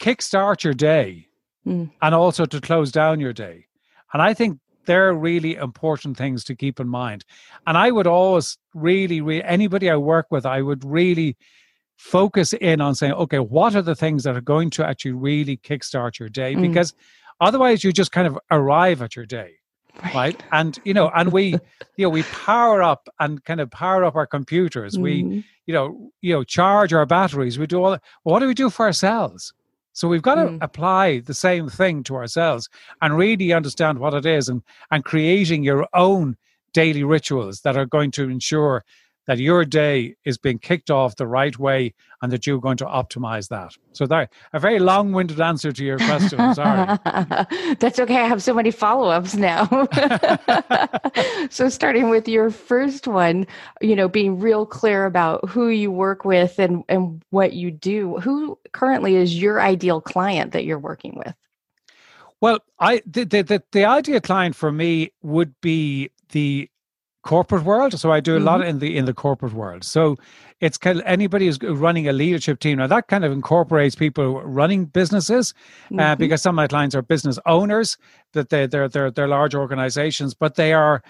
kickstart 0.00 0.64
your 0.64 0.74
day 0.74 1.28
mm. 1.66 1.90
and 2.02 2.14
also 2.14 2.44
to 2.46 2.60
close 2.60 2.90
down 2.90 3.20
your 3.20 3.32
day. 3.32 3.66
And 4.12 4.22
I 4.22 4.34
think 4.34 4.58
they're 4.86 5.14
really 5.14 5.54
important 5.54 6.16
things 6.16 6.44
to 6.44 6.54
keep 6.54 6.80
in 6.80 6.88
mind. 6.88 7.24
And 7.66 7.76
I 7.76 7.90
would 7.90 8.06
always 8.06 8.58
really, 8.74 9.20
really, 9.20 9.42
anybody 9.44 9.90
I 9.90 9.96
work 9.96 10.26
with, 10.30 10.44
I 10.44 10.62
would 10.62 10.84
really 10.84 11.36
focus 11.96 12.52
in 12.54 12.80
on 12.80 12.94
saying, 12.94 13.12
okay, 13.12 13.38
what 13.38 13.74
are 13.74 13.82
the 13.82 13.94
things 13.94 14.24
that 14.24 14.36
are 14.36 14.40
going 14.40 14.70
to 14.70 14.86
actually 14.86 15.12
really 15.12 15.56
kickstart 15.56 16.18
your 16.18 16.28
day? 16.28 16.54
Mm. 16.54 16.62
Because 16.62 16.94
otherwise 17.40 17.84
you 17.84 17.92
just 17.92 18.12
kind 18.12 18.26
of 18.26 18.38
arrive 18.50 19.02
at 19.02 19.16
your 19.16 19.26
day. 19.26 19.52
Right. 20.02 20.14
right. 20.14 20.42
and 20.50 20.76
you 20.84 20.92
know 20.92 21.08
and 21.14 21.30
we 21.30 21.52
you 21.96 22.04
know 22.04 22.08
we 22.08 22.24
power 22.24 22.82
up 22.82 23.08
and 23.20 23.44
kind 23.44 23.60
of 23.60 23.70
power 23.70 24.02
up 24.04 24.16
our 24.16 24.26
computers 24.26 24.96
mm. 24.96 25.02
we 25.02 25.44
you 25.66 25.72
know 25.72 26.10
you 26.20 26.34
know 26.34 26.42
charge 26.42 26.92
our 26.92 27.06
batteries 27.06 27.60
we 27.60 27.68
do 27.68 27.80
all 27.80 27.92
that. 27.92 28.02
what 28.24 28.40
do 28.40 28.48
we 28.48 28.54
do 28.54 28.70
for 28.70 28.86
ourselves 28.86 29.54
so 29.92 30.08
we've 30.08 30.20
got 30.20 30.36
mm. 30.36 30.58
to 30.58 30.64
apply 30.64 31.20
the 31.20 31.32
same 31.32 31.68
thing 31.68 32.02
to 32.02 32.16
ourselves 32.16 32.68
and 33.00 33.16
really 33.16 33.52
understand 33.52 34.00
what 34.00 34.14
it 34.14 34.26
is 34.26 34.48
and, 34.48 34.62
and 34.90 35.04
creating 35.04 35.62
your 35.62 35.86
own 35.94 36.36
daily 36.72 37.04
rituals 37.04 37.60
that 37.60 37.76
are 37.76 37.86
going 37.86 38.10
to 38.10 38.28
ensure 38.28 38.84
that 39.26 39.38
your 39.38 39.64
day 39.64 40.14
is 40.24 40.38
being 40.38 40.58
kicked 40.58 40.90
off 40.90 41.16
the 41.16 41.26
right 41.26 41.58
way 41.58 41.94
and 42.22 42.30
that 42.32 42.46
you're 42.46 42.60
going 42.60 42.76
to 42.76 42.84
optimize 42.84 43.48
that. 43.48 43.72
So 43.92 44.06
that 44.06 44.32
a 44.52 44.60
very 44.60 44.78
long-winded 44.78 45.40
answer 45.40 45.72
to 45.72 45.84
your 45.84 45.98
question. 45.98 46.54
Sorry. 46.54 46.98
That's 47.78 47.98
okay. 47.98 48.16
I 48.16 48.26
have 48.26 48.42
so 48.42 48.54
many 48.54 48.70
follow-ups 48.70 49.34
now. 49.34 49.66
so 51.50 51.68
starting 51.68 52.10
with 52.10 52.28
your 52.28 52.50
first 52.50 53.06
one, 53.06 53.46
you 53.80 53.96
know, 53.96 54.08
being 54.08 54.38
real 54.38 54.66
clear 54.66 55.06
about 55.06 55.48
who 55.48 55.68
you 55.68 55.90
work 55.90 56.24
with 56.24 56.58
and, 56.58 56.84
and 56.88 57.22
what 57.30 57.54
you 57.54 57.70
do. 57.70 58.18
Who 58.18 58.58
currently 58.72 59.16
is 59.16 59.40
your 59.40 59.60
ideal 59.60 60.00
client 60.00 60.52
that 60.52 60.64
you're 60.64 60.78
working 60.78 61.14
with? 61.16 61.34
Well, 62.40 62.58
I 62.78 63.00
the 63.06 63.24
the, 63.24 63.42
the, 63.42 63.62
the 63.72 63.84
ideal 63.86 64.20
client 64.20 64.54
for 64.54 64.70
me 64.70 65.12
would 65.22 65.54
be 65.62 66.10
the 66.30 66.68
corporate 67.24 67.64
world. 67.64 67.98
So 67.98 68.12
I 68.12 68.20
do 68.20 68.34
a 68.34 68.36
mm-hmm. 68.36 68.46
lot 68.46 68.60
in 68.62 68.78
the 68.78 68.96
in 68.96 69.06
the 69.06 69.14
corporate 69.14 69.54
world. 69.54 69.82
So 69.82 70.16
it's 70.60 70.78
kind 70.78 70.98
of 70.98 71.04
anybody 71.06 71.46
who's 71.46 71.60
running 71.60 72.06
a 72.06 72.12
leadership 72.12 72.60
team. 72.60 72.78
Now 72.78 72.86
that 72.86 73.08
kind 73.08 73.24
of 73.24 73.32
incorporates 73.32 73.96
people 73.96 74.42
running 74.42 74.84
businesses, 74.84 75.54
uh, 75.54 75.88
mm-hmm. 75.88 76.00
uh, 76.00 76.14
because 76.16 76.42
some 76.42 76.54
of 76.54 76.56
my 76.56 76.68
clients 76.68 76.94
are 76.94 77.02
business 77.02 77.38
owners. 77.46 77.96
That 78.34 78.50
they 78.50 78.66
they're 78.66 78.88
they're 78.88 79.10
they're 79.10 79.28
large 79.28 79.54
organizations, 79.54 80.34
but 80.34 80.54
they 80.54 80.72
are 80.72 81.02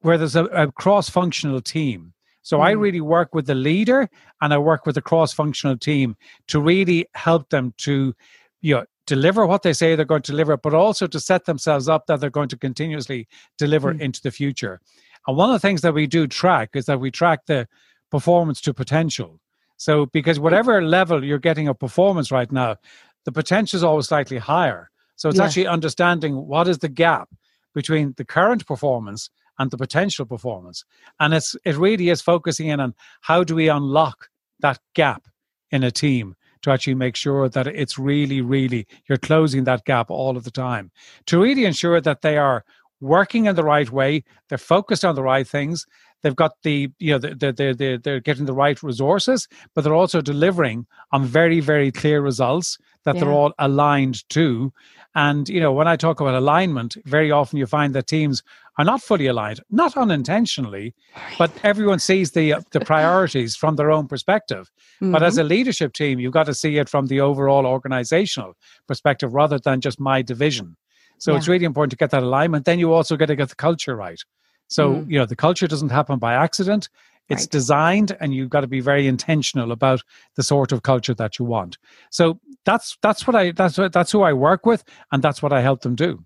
where 0.00 0.18
there's 0.18 0.36
a, 0.36 0.44
a 0.46 0.70
cross 0.72 1.08
functional 1.08 1.60
team. 1.60 2.12
So 2.42 2.56
mm-hmm. 2.56 2.66
I 2.66 2.70
really 2.72 3.00
work 3.00 3.34
with 3.34 3.46
the 3.46 3.54
leader 3.54 4.10
and 4.40 4.52
I 4.52 4.58
work 4.58 4.84
with 4.84 4.96
the 4.96 5.02
cross 5.02 5.32
functional 5.32 5.78
team 5.78 6.16
to 6.48 6.60
really 6.60 7.06
help 7.14 7.48
them 7.50 7.72
to 7.78 8.12
you 8.60 8.74
know 8.74 8.84
deliver 9.06 9.46
what 9.46 9.62
they 9.62 9.72
say 9.72 9.94
they're 9.94 10.04
going 10.04 10.22
to 10.22 10.32
deliver, 10.32 10.56
but 10.56 10.74
also 10.74 11.06
to 11.06 11.20
set 11.20 11.44
themselves 11.44 11.88
up 11.88 12.06
that 12.06 12.20
they're 12.20 12.30
going 12.30 12.48
to 12.48 12.56
continuously 12.56 13.28
deliver 13.58 13.92
mm. 13.92 14.00
into 14.00 14.20
the 14.22 14.30
future. 14.30 14.80
And 15.26 15.36
one 15.36 15.50
of 15.50 15.54
the 15.54 15.66
things 15.66 15.82
that 15.82 15.94
we 15.94 16.06
do 16.06 16.26
track 16.26 16.70
is 16.74 16.86
that 16.86 17.00
we 17.00 17.10
track 17.10 17.46
the 17.46 17.68
performance 18.10 18.60
to 18.62 18.74
potential. 18.74 19.40
So, 19.76 20.06
because 20.06 20.38
whatever 20.38 20.82
level 20.82 21.24
you're 21.24 21.38
getting 21.38 21.68
of 21.68 21.78
performance 21.78 22.30
right 22.30 22.50
now, 22.50 22.76
the 23.24 23.32
potential 23.32 23.76
is 23.76 23.84
always 23.84 24.08
slightly 24.08 24.38
higher. 24.38 24.90
So, 25.16 25.28
it's 25.28 25.38
yeah. 25.38 25.44
actually 25.44 25.66
understanding 25.66 26.46
what 26.46 26.68
is 26.68 26.78
the 26.78 26.88
gap 26.88 27.28
between 27.74 28.14
the 28.16 28.24
current 28.24 28.66
performance 28.66 29.30
and 29.58 29.70
the 29.70 29.76
potential 29.76 30.26
performance. 30.26 30.84
And 31.20 31.34
it's 31.34 31.56
it 31.64 31.76
really 31.76 32.10
is 32.10 32.20
focusing 32.20 32.68
in 32.68 32.80
on 32.80 32.94
how 33.22 33.44
do 33.44 33.54
we 33.54 33.68
unlock 33.68 34.28
that 34.60 34.78
gap 34.94 35.26
in 35.70 35.82
a 35.82 35.90
team 35.90 36.36
to 36.62 36.70
actually 36.70 36.94
make 36.94 37.16
sure 37.16 37.48
that 37.48 37.66
it's 37.66 37.98
really, 37.98 38.40
really 38.40 38.86
you're 39.08 39.18
closing 39.18 39.64
that 39.64 39.84
gap 39.84 40.10
all 40.10 40.36
of 40.36 40.44
the 40.44 40.50
time 40.50 40.90
to 41.26 41.40
really 41.40 41.64
ensure 41.64 42.00
that 42.00 42.22
they 42.22 42.38
are 42.38 42.64
working 43.02 43.46
in 43.46 43.56
the 43.56 43.64
right 43.64 43.90
way. 43.90 44.24
They're 44.48 44.56
focused 44.56 45.04
on 45.04 45.14
the 45.14 45.22
right 45.22 45.46
things. 45.46 45.84
They've 46.22 46.36
got 46.36 46.52
the, 46.62 46.88
you 47.00 47.12
know, 47.12 47.18
they're, 47.18 47.52
they're, 47.52 47.74
they're, 47.74 47.98
they're 47.98 48.20
getting 48.20 48.46
the 48.46 48.54
right 48.54 48.80
resources, 48.82 49.48
but 49.74 49.82
they're 49.82 49.94
also 49.94 50.20
delivering 50.20 50.86
on 51.10 51.24
very, 51.24 51.58
very 51.58 51.90
clear 51.90 52.20
results 52.20 52.78
that 53.04 53.16
yeah. 53.16 53.22
they're 53.22 53.32
all 53.32 53.52
aligned 53.58 54.28
to. 54.30 54.72
And, 55.16 55.48
you 55.48 55.60
know, 55.60 55.72
when 55.72 55.88
I 55.88 55.96
talk 55.96 56.20
about 56.20 56.34
alignment, 56.34 56.96
very 57.04 57.32
often 57.32 57.58
you 57.58 57.66
find 57.66 57.92
that 57.94 58.06
teams 58.06 58.42
are 58.78 58.84
not 58.84 59.02
fully 59.02 59.26
aligned, 59.26 59.60
not 59.68 59.96
unintentionally, 59.96 60.94
but 61.38 61.50
everyone 61.64 61.98
sees 61.98 62.30
the, 62.30 62.54
uh, 62.54 62.60
the 62.70 62.80
priorities 62.80 63.56
from 63.56 63.74
their 63.76 63.90
own 63.90 64.06
perspective. 64.06 64.70
Mm-hmm. 65.02 65.12
But 65.12 65.24
as 65.24 65.34
mm-hmm. 65.34 65.46
a 65.46 65.48
leadership 65.48 65.92
team, 65.92 66.20
you've 66.20 66.32
got 66.32 66.46
to 66.46 66.54
see 66.54 66.78
it 66.78 66.88
from 66.88 67.06
the 67.06 67.20
overall 67.20 67.66
organizational 67.66 68.54
perspective 68.86 69.34
rather 69.34 69.58
than 69.58 69.80
just 69.80 69.98
my 69.98 70.22
division. 70.22 70.76
So 71.22 71.30
yeah. 71.30 71.38
it's 71.38 71.46
really 71.46 71.64
important 71.64 71.92
to 71.92 71.96
get 71.96 72.10
that 72.10 72.24
alignment. 72.24 72.64
Then 72.64 72.80
you 72.80 72.92
also 72.92 73.16
got 73.16 73.26
to 73.26 73.36
get 73.36 73.48
the 73.48 73.54
culture 73.54 73.94
right. 73.94 74.20
So, 74.66 74.94
mm. 74.94 75.08
you 75.08 75.16
know, 75.20 75.24
the 75.24 75.36
culture 75.36 75.68
doesn't 75.68 75.90
happen 75.90 76.18
by 76.18 76.34
accident. 76.34 76.88
It's 77.28 77.42
right. 77.42 77.50
designed 77.50 78.16
and 78.18 78.34
you've 78.34 78.50
got 78.50 78.62
to 78.62 78.66
be 78.66 78.80
very 78.80 79.06
intentional 79.06 79.70
about 79.70 80.02
the 80.34 80.42
sort 80.42 80.72
of 80.72 80.82
culture 80.82 81.14
that 81.14 81.38
you 81.38 81.44
want. 81.44 81.78
So 82.10 82.40
that's 82.64 82.98
that's 83.02 83.24
what 83.24 83.36
I 83.36 83.52
that's 83.52 83.78
what, 83.78 83.92
that's 83.92 84.10
who 84.10 84.22
I 84.22 84.32
work 84.32 84.66
with 84.66 84.82
and 85.12 85.22
that's 85.22 85.40
what 85.40 85.52
I 85.52 85.60
help 85.60 85.82
them 85.82 85.94
do. 85.94 86.24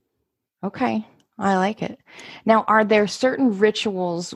Okay. 0.64 1.06
I 1.38 1.56
like 1.58 1.82
it. 1.82 2.00
Now, 2.46 2.64
are 2.66 2.82
there 2.82 3.06
certain 3.06 3.58
rituals 3.58 4.32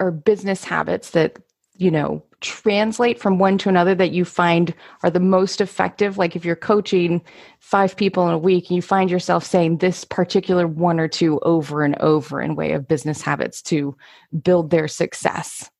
or 0.00 0.10
business 0.10 0.64
habits 0.64 1.10
that 1.10 1.38
you 1.78 1.90
know 1.90 2.22
translate 2.40 3.18
from 3.18 3.38
one 3.38 3.56
to 3.58 3.68
another 3.68 3.94
that 3.94 4.12
you 4.12 4.24
find 4.24 4.74
are 5.02 5.10
the 5.10 5.18
most 5.18 5.60
effective 5.60 6.18
like 6.18 6.36
if 6.36 6.44
you're 6.44 6.54
coaching 6.54 7.22
five 7.58 7.96
people 7.96 8.26
in 8.28 8.34
a 8.34 8.38
week 8.38 8.68
and 8.68 8.76
you 8.76 8.82
find 8.82 9.10
yourself 9.10 9.44
saying 9.44 9.78
this 9.78 10.04
particular 10.04 10.66
one 10.66 11.00
or 11.00 11.08
two 11.08 11.40
over 11.40 11.82
and 11.82 11.96
over 12.00 12.40
in 12.40 12.54
way 12.54 12.72
of 12.72 12.86
business 12.86 13.22
habits 13.22 13.62
to 13.62 13.96
build 14.42 14.70
their 14.70 14.86
success 14.86 15.70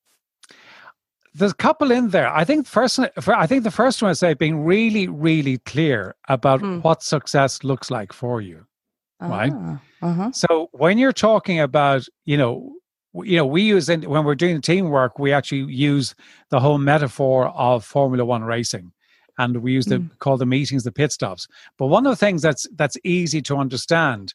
there's 1.35 1.51
a 1.51 1.55
couple 1.55 1.91
in 1.91 2.09
there 2.09 2.33
i 2.33 2.43
think 2.43 2.65
first 2.65 2.99
i 3.27 3.45
think 3.45 3.63
the 3.63 3.71
first 3.71 4.01
one 4.01 4.11
is 4.11 4.19
say 4.19 4.33
being 4.33 4.63
really 4.63 5.07
really 5.07 5.57
clear 5.59 6.15
about 6.27 6.61
mm. 6.61 6.81
what 6.83 7.03
success 7.03 7.63
looks 7.63 7.91
like 7.91 8.11
for 8.11 8.41
you 8.41 8.65
uh-huh. 9.21 9.31
right 9.31 9.53
uh-huh. 10.01 10.31
so 10.31 10.69
when 10.71 10.97
you're 10.97 11.13
talking 11.13 11.59
about 11.59 12.05
you 12.25 12.37
know 12.37 12.73
you 13.13 13.37
know, 13.37 13.45
we 13.45 13.61
use 13.61 13.89
in, 13.89 14.03
when 14.03 14.23
we're 14.23 14.35
doing 14.35 14.61
teamwork, 14.61 15.17
we 15.19 15.33
actually 15.33 15.71
use 15.73 16.15
the 16.49 16.59
whole 16.59 16.77
metaphor 16.77 17.47
of 17.49 17.83
Formula 17.83 18.23
One 18.23 18.43
racing, 18.43 18.91
and 19.37 19.57
we 19.57 19.73
use 19.73 19.85
the 19.85 19.97
mm. 19.97 20.09
call 20.19 20.37
the 20.37 20.45
meetings 20.45 20.83
the 20.83 20.91
pit 20.91 21.11
stops. 21.11 21.47
But 21.77 21.87
one 21.87 22.05
of 22.05 22.11
the 22.11 22.15
things 22.15 22.41
that's 22.41 22.67
that's 22.75 22.97
easy 23.03 23.41
to 23.43 23.57
understand, 23.57 24.33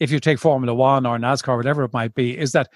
if 0.00 0.10
you 0.10 0.20
take 0.20 0.38
Formula 0.38 0.74
One 0.74 1.06
or 1.06 1.18
NASCAR, 1.18 1.56
whatever 1.56 1.84
it 1.84 1.92
might 1.92 2.14
be, 2.14 2.36
is 2.36 2.52
that 2.52 2.68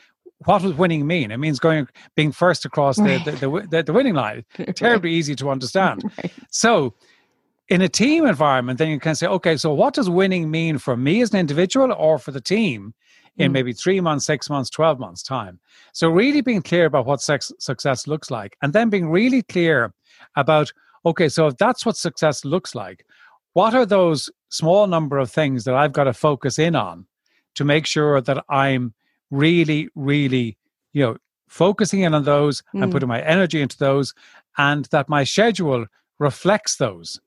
what 0.45 0.63
does 0.63 0.75
winning 0.75 1.07
mean? 1.07 1.31
It 1.31 1.39
means 1.39 1.59
going 1.59 1.89
being 2.15 2.33
first 2.33 2.65
across 2.65 2.97
the 2.97 3.21
the, 3.25 3.33
the, 3.33 3.69
the, 3.71 3.83
the 3.85 3.93
winning 3.93 4.15
line. 4.15 4.45
Terribly 4.75 5.13
easy 5.13 5.35
to 5.37 5.51
understand. 5.51 6.03
Right. 6.19 6.33
So 6.51 6.95
in 7.69 7.83
a 7.83 7.89
team 7.89 8.27
environment, 8.27 8.79
then 8.79 8.89
you 8.89 8.99
can 8.99 9.15
say, 9.15 9.27
okay, 9.27 9.57
so 9.57 9.73
what 9.73 9.95
does 9.95 10.09
winning 10.09 10.51
mean 10.51 10.79
for 10.79 10.97
me 10.97 11.21
as 11.21 11.33
an 11.33 11.39
individual 11.39 11.93
or 11.93 12.19
for 12.19 12.33
the 12.33 12.41
team? 12.41 12.95
In 13.39 13.51
mm. 13.51 13.55
maybe 13.55 13.73
three 13.73 14.01
months, 14.01 14.27
six 14.27 14.51
months, 14.51 14.71
12 14.71 14.99
months' 14.99 15.23
time. 15.23 15.59
So, 15.93 16.09
really 16.09 16.41
being 16.41 16.63
clear 16.63 16.87
about 16.87 17.07
what 17.07 17.21
sex, 17.21 17.53
success 17.59 18.07
looks 18.07 18.31
like, 18.31 18.57
and 18.63 18.73
then 18.73 18.91
being 18.91 19.09
really 19.09 19.43
clear 19.43 19.95
about, 20.37 20.73
okay, 21.07 21.29
so 21.29 21.47
if 21.47 21.57
that's 21.57 21.87
what 21.87 21.97
success 21.97 22.45
looks 22.45 22.75
like, 22.75 23.07
what 23.55 23.75
are 23.75 23.87
those 23.87 24.31
small 24.51 24.87
number 24.87 25.19
of 25.19 25.31
things 25.31 25.65
that 25.65 25.75
I've 25.75 25.93
got 25.93 26.05
to 26.05 26.13
focus 26.13 26.59
in 26.59 26.77
on 26.77 27.07
to 27.55 27.65
make 27.65 27.87
sure 27.87 28.21
that 28.21 28.45
I'm 28.49 28.95
really, 29.31 29.89
really, 29.95 30.57
you 30.93 31.03
know, 31.03 31.17
focusing 31.49 32.01
in 32.01 32.15
on 32.15 32.25
those 32.25 32.63
mm. 32.75 32.83
and 32.83 32.93
putting 32.93 33.09
my 33.09 33.23
energy 33.23 33.61
into 33.61 33.79
those, 33.79 34.15
and 34.59 34.85
that 34.87 35.09
my 35.09 35.25
schedule 35.25 35.87
reflects 36.19 36.77
those. 36.77 37.21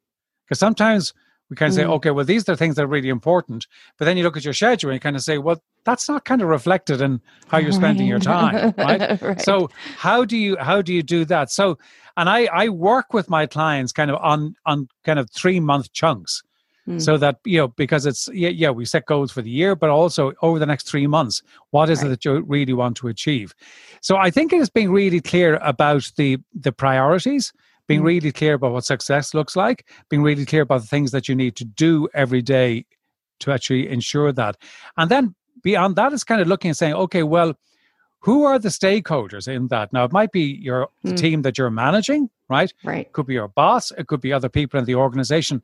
Because 0.45 0.59
sometimes 0.59 1.13
we 1.51 1.57
kind 1.57 1.69
of 1.69 1.73
mm. 1.73 1.81
say, 1.81 1.85
okay, 1.85 2.11
well, 2.11 2.23
these 2.23 2.47
are 2.47 2.55
things 2.55 2.77
that 2.77 2.83
are 2.83 2.87
really 2.87 3.09
important. 3.09 3.67
But 3.97 4.05
then 4.05 4.15
you 4.15 4.23
look 4.23 4.37
at 4.37 4.45
your 4.45 4.53
schedule 4.53 4.89
and 4.89 4.95
you 4.95 5.01
kind 5.01 5.17
of 5.17 5.21
say, 5.21 5.37
well, 5.37 5.61
that's 5.83 6.07
not 6.07 6.23
kind 6.23 6.41
of 6.41 6.47
reflected 6.47 7.01
in 7.01 7.19
how 7.49 7.57
you're 7.57 7.73
spending 7.73 8.07
your 8.07 8.19
time, 8.35 8.73
right? 8.77 9.21
right? 9.21 9.41
So 9.41 9.69
how 9.97 10.23
do 10.23 10.37
you 10.37 10.55
how 10.57 10.81
do 10.81 10.93
you 10.93 11.03
do 11.03 11.25
that? 11.25 11.51
So, 11.51 11.77
and 12.15 12.29
I 12.29 12.45
I 12.53 12.69
work 12.69 13.13
with 13.13 13.29
my 13.29 13.47
clients 13.47 13.91
kind 13.91 14.09
of 14.09 14.17
on 14.21 14.55
on 14.65 14.87
kind 15.03 15.19
of 15.19 15.29
three 15.29 15.59
month 15.59 15.91
chunks. 15.91 16.41
Mm. 16.87 17.01
So 17.01 17.17
that, 17.17 17.37
you 17.45 17.59
know, 17.59 17.67
because 17.67 18.07
it's, 18.07 18.27
yeah, 18.33 18.49
yeah, 18.49 18.71
we 18.71 18.85
set 18.85 19.05
goals 19.05 19.31
for 19.31 19.43
the 19.43 19.51
year, 19.51 19.75
but 19.75 19.91
also 19.91 20.33
over 20.41 20.57
the 20.57 20.65
next 20.65 20.87
three 20.87 21.05
months, 21.05 21.43
what 21.69 21.91
is 21.91 21.99
right. 21.99 22.07
it 22.07 22.09
that 22.09 22.25
you 22.25 22.41
really 22.41 22.73
want 22.73 22.97
to 22.97 23.07
achieve? 23.07 23.53
So 24.01 24.17
I 24.17 24.31
think 24.31 24.51
it 24.51 24.59
is 24.59 24.69
being 24.69 24.91
really 24.91 25.21
clear 25.21 25.57
about 25.57 26.11
the 26.15 26.37
the 26.55 26.71
priorities, 26.71 27.53
being 27.87 28.01
mm. 28.01 28.05
really 28.05 28.31
clear 28.31 28.53
about 28.53 28.73
what 28.73 28.85
success 28.85 29.33
looks 29.33 29.55
like, 29.55 29.87
being 30.09 30.23
really 30.23 30.45
clear 30.45 30.61
about 30.61 30.81
the 30.81 30.87
things 30.87 31.11
that 31.11 31.27
you 31.27 31.35
need 31.35 31.55
to 31.57 31.65
do 31.65 32.07
every 32.13 32.41
day 32.41 32.85
to 33.39 33.51
actually 33.51 33.89
ensure 33.89 34.31
that. 34.31 34.57
And 34.97 35.09
then 35.09 35.35
beyond 35.63 35.95
that 35.95 36.13
is 36.13 36.23
kind 36.23 36.41
of 36.41 36.47
looking 36.47 36.69
and 36.69 36.77
saying, 36.77 36.93
okay, 36.93 37.23
well, 37.23 37.55
who 38.19 38.43
are 38.43 38.59
the 38.59 38.69
stakeholders 38.69 39.47
in 39.47 39.67
that? 39.69 39.91
Now, 39.91 40.05
it 40.05 40.11
might 40.11 40.31
be 40.31 40.43
your 40.43 40.89
mm. 41.05 41.17
team 41.17 41.41
that 41.41 41.57
you're 41.57 41.71
managing, 41.71 42.29
right? 42.49 42.71
Right. 42.83 43.07
It 43.07 43.13
could 43.13 43.25
be 43.25 43.33
your 43.33 43.47
boss. 43.47 43.91
It 43.91 44.07
could 44.07 44.21
be 44.21 44.31
other 44.31 44.49
people 44.49 44.79
in 44.79 44.85
the 44.85 44.95
organization. 44.95 45.63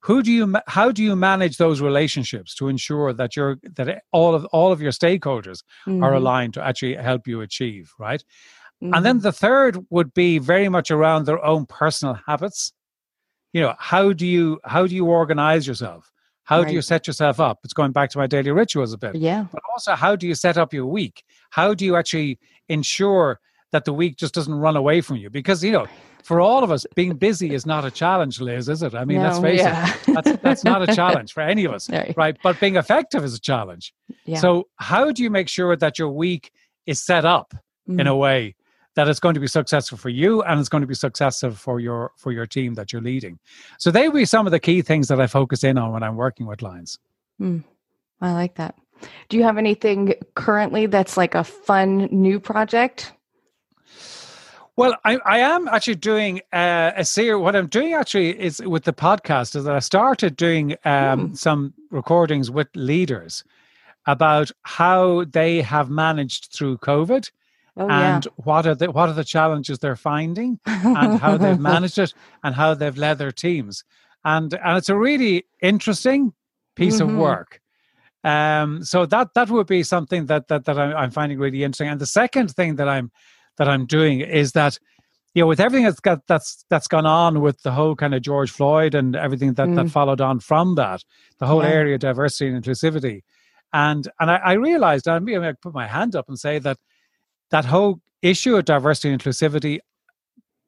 Who 0.00 0.20
do 0.20 0.32
you? 0.32 0.56
How 0.66 0.90
do 0.90 1.00
you 1.00 1.14
manage 1.14 1.58
those 1.58 1.80
relationships 1.80 2.56
to 2.56 2.66
ensure 2.66 3.12
that 3.12 3.36
you're 3.36 3.58
that 3.76 4.02
all 4.10 4.34
of 4.34 4.44
all 4.46 4.72
of 4.72 4.82
your 4.82 4.90
stakeholders 4.90 5.62
mm-hmm. 5.86 6.02
are 6.02 6.14
aligned 6.14 6.54
to 6.54 6.64
actually 6.64 6.96
help 6.96 7.28
you 7.28 7.40
achieve, 7.40 7.92
right? 8.00 8.24
Mm-hmm. 8.82 8.94
And 8.94 9.06
then 9.06 9.16
mm-hmm. 9.16 9.22
the 9.24 9.32
third 9.32 9.86
would 9.90 10.12
be 10.12 10.38
very 10.38 10.68
much 10.68 10.90
around 10.90 11.26
their 11.26 11.42
own 11.44 11.66
personal 11.66 12.18
habits. 12.26 12.72
You 13.52 13.60
know, 13.60 13.74
how 13.78 14.12
do 14.12 14.26
you 14.26 14.60
how 14.64 14.86
do 14.86 14.94
you 14.94 15.06
organize 15.06 15.66
yourself? 15.66 16.10
How 16.44 16.60
right. 16.60 16.68
do 16.68 16.74
you 16.74 16.82
set 16.82 17.06
yourself 17.06 17.38
up? 17.38 17.60
It's 17.64 17.72
going 17.72 17.92
back 17.92 18.10
to 18.10 18.18
my 18.18 18.26
daily 18.26 18.50
rituals 18.50 18.92
a 18.92 18.98
bit. 18.98 19.14
Yeah. 19.14 19.46
But 19.52 19.62
also, 19.72 19.94
how 19.94 20.16
do 20.16 20.26
you 20.26 20.34
set 20.34 20.58
up 20.58 20.72
your 20.72 20.86
week? 20.86 21.22
How 21.50 21.74
do 21.74 21.84
you 21.84 21.96
actually 21.96 22.38
ensure 22.68 23.38
that 23.70 23.84
the 23.84 23.92
week 23.92 24.16
just 24.16 24.34
doesn't 24.34 24.54
run 24.54 24.76
away 24.76 25.00
from 25.00 25.16
you? 25.16 25.30
Because, 25.30 25.62
you 25.62 25.70
know, 25.70 25.86
for 26.24 26.40
all 26.40 26.64
of 26.64 26.70
us, 26.70 26.84
being 26.96 27.14
busy 27.14 27.54
is 27.54 27.64
not 27.64 27.84
a 27.84 27.90
challenge, 27.90 28.40
Liz, 28.40 28.68
is 28.68 28.82
it? 28.82 28.94
I 28.94 29.04
mean, 29.04 29.18
no, 29.18 29.28
let's 29.28 29.38
face 29.38 29.60
yeah. 29.60 29.94
it, 29.94 30.14
that's, 30.14 30.42
that's 30.42 30.64
not 30.64 30.88
a 30.88 30.94
challenge 30.94 31.32
for 31.32 31.42
any 31.42 31.64
of 31.64 31.72
us, 31.72 31.88
right. 31.90 32.14
right? 32.16 32.36
But 32.42 32.58
being 32.58 32.76
effective 32.76 33.22
is 33.24 33.34
a 33.34 33.40
challenge. 33.40 33.94
Yeah. 34.24 34.38
So, 34.38 34.68
how 34.76 35.12
do 35.12 35.22
you 35.22 35.30
make 35.30 35.48
sure 35.48 35.76
that 35.76 35.98
your 35.98 36.10
week 36.10 36.52
is 36.86 37.00
set 37.00 37.24
up 37.24 37.54
mm. 37.88 38.00
in 38.00 38.06
a 38.06 38.16
way 38.16 38.56
that 38.94 39.08
it's 39.08 39.20
going 39.20 39.34
to 39.34 39.40
be 39.40 39.46
successful 39.46 39.96
for 39.96 40.08
you 40.08 40.42
and 40.42 40.60
it's 40.60 40.68
going 40.68 40.82
to 40.82 40.86
be 40.86 40.94
successful 40.94 41.52
for 41.52 41.80
your 41.80 42.12
for 42.16 42.32
your 42.32 42.46
team 42.46 42.74
that 42.74 42.92
you're 42.92 43.02
leading. 43.02 43.38
So 43.78 43.90
they 43.90 44.08
will 44.08 44.16
be 44.16 44.24
some 44.24 44.46
of 44.46 44.50
the 44.50 44.60
key 44.60 44.82
things 44.82 45.08
that 45.08 45.20
I 45.20 45.26
focus 45.26 45.64
in 45.64 45.78
on 45.78 45.92
when 45.92 46.02
I'm 46.02 46.16
working 46.16 46.46
with 46.46 46.58
clients. 46.58 46.98
Mm, 47.40 47.64
I 48.20 48.32
like 48.32 48.56
that. 48.56 48.76
Do 49.28 49.36
you 49.36 49.42
have 49.42 49.58
anything 49.58 50.14
currently 50.34 50.86
that's 50.86 51.16
like 51.16 51.34
a 51.34 51.44
fun 51.44 52.08
new 52.10 52.38
project? 52.38 53.12
Well, 54.76 54.96
I, 55.04 55.18
I 55.26 55.38
am 55.38 55.68
actually 55.68 55.96
doing 55.96 56.40
uh, 56.52 56.92
a 56.96 57.04
series. 57.04 57.42
What 57.42 57.54
I'm 57.54 57.66
doing 57.66 57.92
actually 57.92 58.40
is 58.40 58.60
with 58.60 58.84
the 58.84 58.92
podcast 58.92 59.54
is 59.54 59.64
that 59.64 59.74
I 59.74 59.80
started 59.80 60.34
doing 60.34 60.72
um, 60.84 61.30
mm. 61.30 61.36
some 61.36 61.74
recordings 61.90 62.50
with 62.50 62.68
leaders 62.74 63.44
about 64.06 64.50
how 64.62 65.24
they 65.24 65.60
have 65.60 65.90
managed 65.90 66.52
through 66.54 66.78
COVID 66.78 67.30
Oh, 67.74 67.88
and 67.88 68.26
yeah. 68.26 68.30
what 68.36 68.66
are 68.66 68.74
the 68.74 68.90
what 68.90 69.08
are 69.08 69.14
the 69.14 69.24
challenges 69.24 69.78
they're 69.78 69.96
finding 69.96 70.60
and 70.66 71.18
how 71.18 71.38
they've 71.38 71.58
managed 71.72 71.98
it 71.98 72.12
and 72.44 72.54
how 72.54 72.74
they've 72.74 72.98
led 72.98 73.16
their 73.16 73.32
teams 73.32 73.82
and 74.24 74.52
and 74.52 74.76
it's 74.76 74.90
a 74.90 74.96
really 74.96 75.46
interesting 75.62 76.34
piece 76.76 77.00
mm-hmm. 77.00 77.14
of 77.14 77.16
work 77.16 77.60
um 78.24 78.84
so 78.84 79.06
that 79.06 79.28
that 79.34 79.48
would 79.48 79.66
be 79.66 79.82
something 79.82 80.26
that 80.26 80.48
that, 80.48 80.66
that 80.66 80.78
I'm, 80.78 80.94
I'm 80.96 81.10
finding 81.10 81.38
really 81.38 81.64
interesting 81.64 81.88
and 81.88 82.00
the 82.00 82.06
second 82.06 82.50
thing 82.50 82.76
that 82.76 82.90
i'm 82.90 83.10
that 83.56 83.68
i'm 83.68 83.86
doing 83.86 84.20
is 84.20 84.52
that 84.52 84.78
you 85.34 85.42
know 85.42 85.46
with 85.46 85.58
everything 85.60 85.84
that's 85.84 86.00
got 86.00 86.26
that's 86.26 86.66
that's 86.68 86.86
gone 86.86 87.06
on 87.06 87.40
with 87.40 87.62
the 87.62 87.72
whole 87.72 87.96
kind 87.96 88.14
of 88.14 88.20
george 88.20 88.50
floyd 88.50 88.94
and 88.94 89.16
everything 89.16 89.54
that 89.54 89.68
mm. 89.68 89.76
that 89.76 89.90
followed 89.90 90.20
on 90.20 90.40
from 90.40 90.74
that 90.74 91.02
the 91.38 91.46
whole 91.46 91.62
yeah. 91.62 91.70
area 91.70 91.94
of 91.94 92.00
diversity 92.00 92.50
and 92.50 92.62
inclusivity 92.62 93.22
and 93.72 94.08
and 94.20 94.30
i, 94.30 94.36
I 94.36 94.52
realized 94.52 95.08
i 95.08 95.18
mean 95.18 95.42
i 95.42 95.52
put 95.52 95.72
my 95.72 95.86
hand 95.86 96.14
up 96.14 96.28
and 96.28 96.38
say 96.38 96.58
that 96.58 96.76
that 97.52 97.66
whole 97.66 98.00
issue 98.22 98.56
of 98.56 98.64
diversity 98.64 99.10
and 99.10 99.22
inclusivity, 99.22 99.78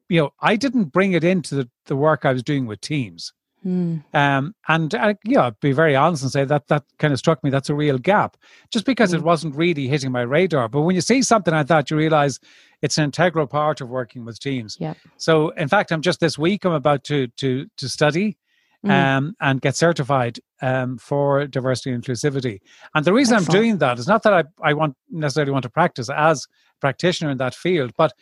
you 0.07 0.21
know, 0.21 0.29
I 0.39 0.55
didn't 0.55 0.85
bring 0.85 1.13
it 1.13 1.23
into 1.23 1.55
the, 1.55 1.69
the 1.87 1.95
work 1.95 2.23
I 2.23 2.31
was 2.31 2.43
doing 2.43 2.67
with 2.67 2.79
teams. 2.79 3.33
Mm. 3.65 4.03
Um, 4.13 4.53
and 4.67 4.93
uh, 4.93 5.15
yeah, 5.25 5.49
be 5.59 5.71
very 5.71 5.95
honest 5.95 6.21
and 6.21 6.31
say 6.31 6.45
that 6.45 6.67
that 6.67 6.83
kind 6.99 7.11
of 7.11 7.17
struck 7.17 7.43
me. 7.43 7.49
That's 7.49 7.69
a 7.69 7.73
real 7.73 7.97
gap, 7.97 8.37
just 8.69 8.85
because 8.85 9.09
mm. 9.09 9.15
it 9.15 9.19
hmm. 9.21 9.25
wasn't 9.25 9.55
really 9.55 9.87
hitting 9.87 10.11
my 10.11 10.21
radar. 10.21 10.69
But 10.69 10.81
when 10.81 10.93
you 10.93 11.01
see 11.01 11.23
something 11.23 11.51
like 11.51 11.65
that, 11.67 11.89
you 11.89 11.97
realize 11.97 12.39
it's 12.83 12.99
an 12.99 13.05
integral 13.05 13.47
part 13.47 13.81
of 13.81 13.89
working 13.89 14.23
with 14.23 14.39
teams. 14.39 14.77
Yeah. 14.79 14.93
So, 15.17 15.49
in 15.49 15.67
fact, 15.67 15.91
I'm 15.91 16.01
just 16.01 16.19
this 16.19 16.37
week. 16.37 16.63
I'm 16.63 16.73
about 16.73 17.03
to 17.05 17.25
to 17.37 17.65
to 17.77 17.89
study 17.89 18.37
mm. 18.85 18.91
um, 18.91 19.35
and 19.41 19.59
get 19.61 19.75
certified 19.75 20.39
um, 20.61 20.99
for 20.99 21.47
diversity 21.47 21.91
and 21.91 22.03
inclusivity. 22.03 22.59
And 22.93 23.03
the 23.03 23.13
reason 23.13 23.37
Excellent. 23.37 23.55
I'm 23.55 23.61
doing 23.61 23.77
that 23.79 23.97
is 23.97 24.07
not 24.07 24.21
that 24.23 24.33
I 24.33 24.43
I 24.61 24.73
want 24.73 24.95
necessarily 25.09 25.51
want 25.51 25.63
to 25.63 25.69
practice 25.69 26.07
as 26.09 26.45
practitioner 26.81 27.31
in 27.31 27.37
that 27.37 27.55
field. 27.55 27.91
But 27.97 28.13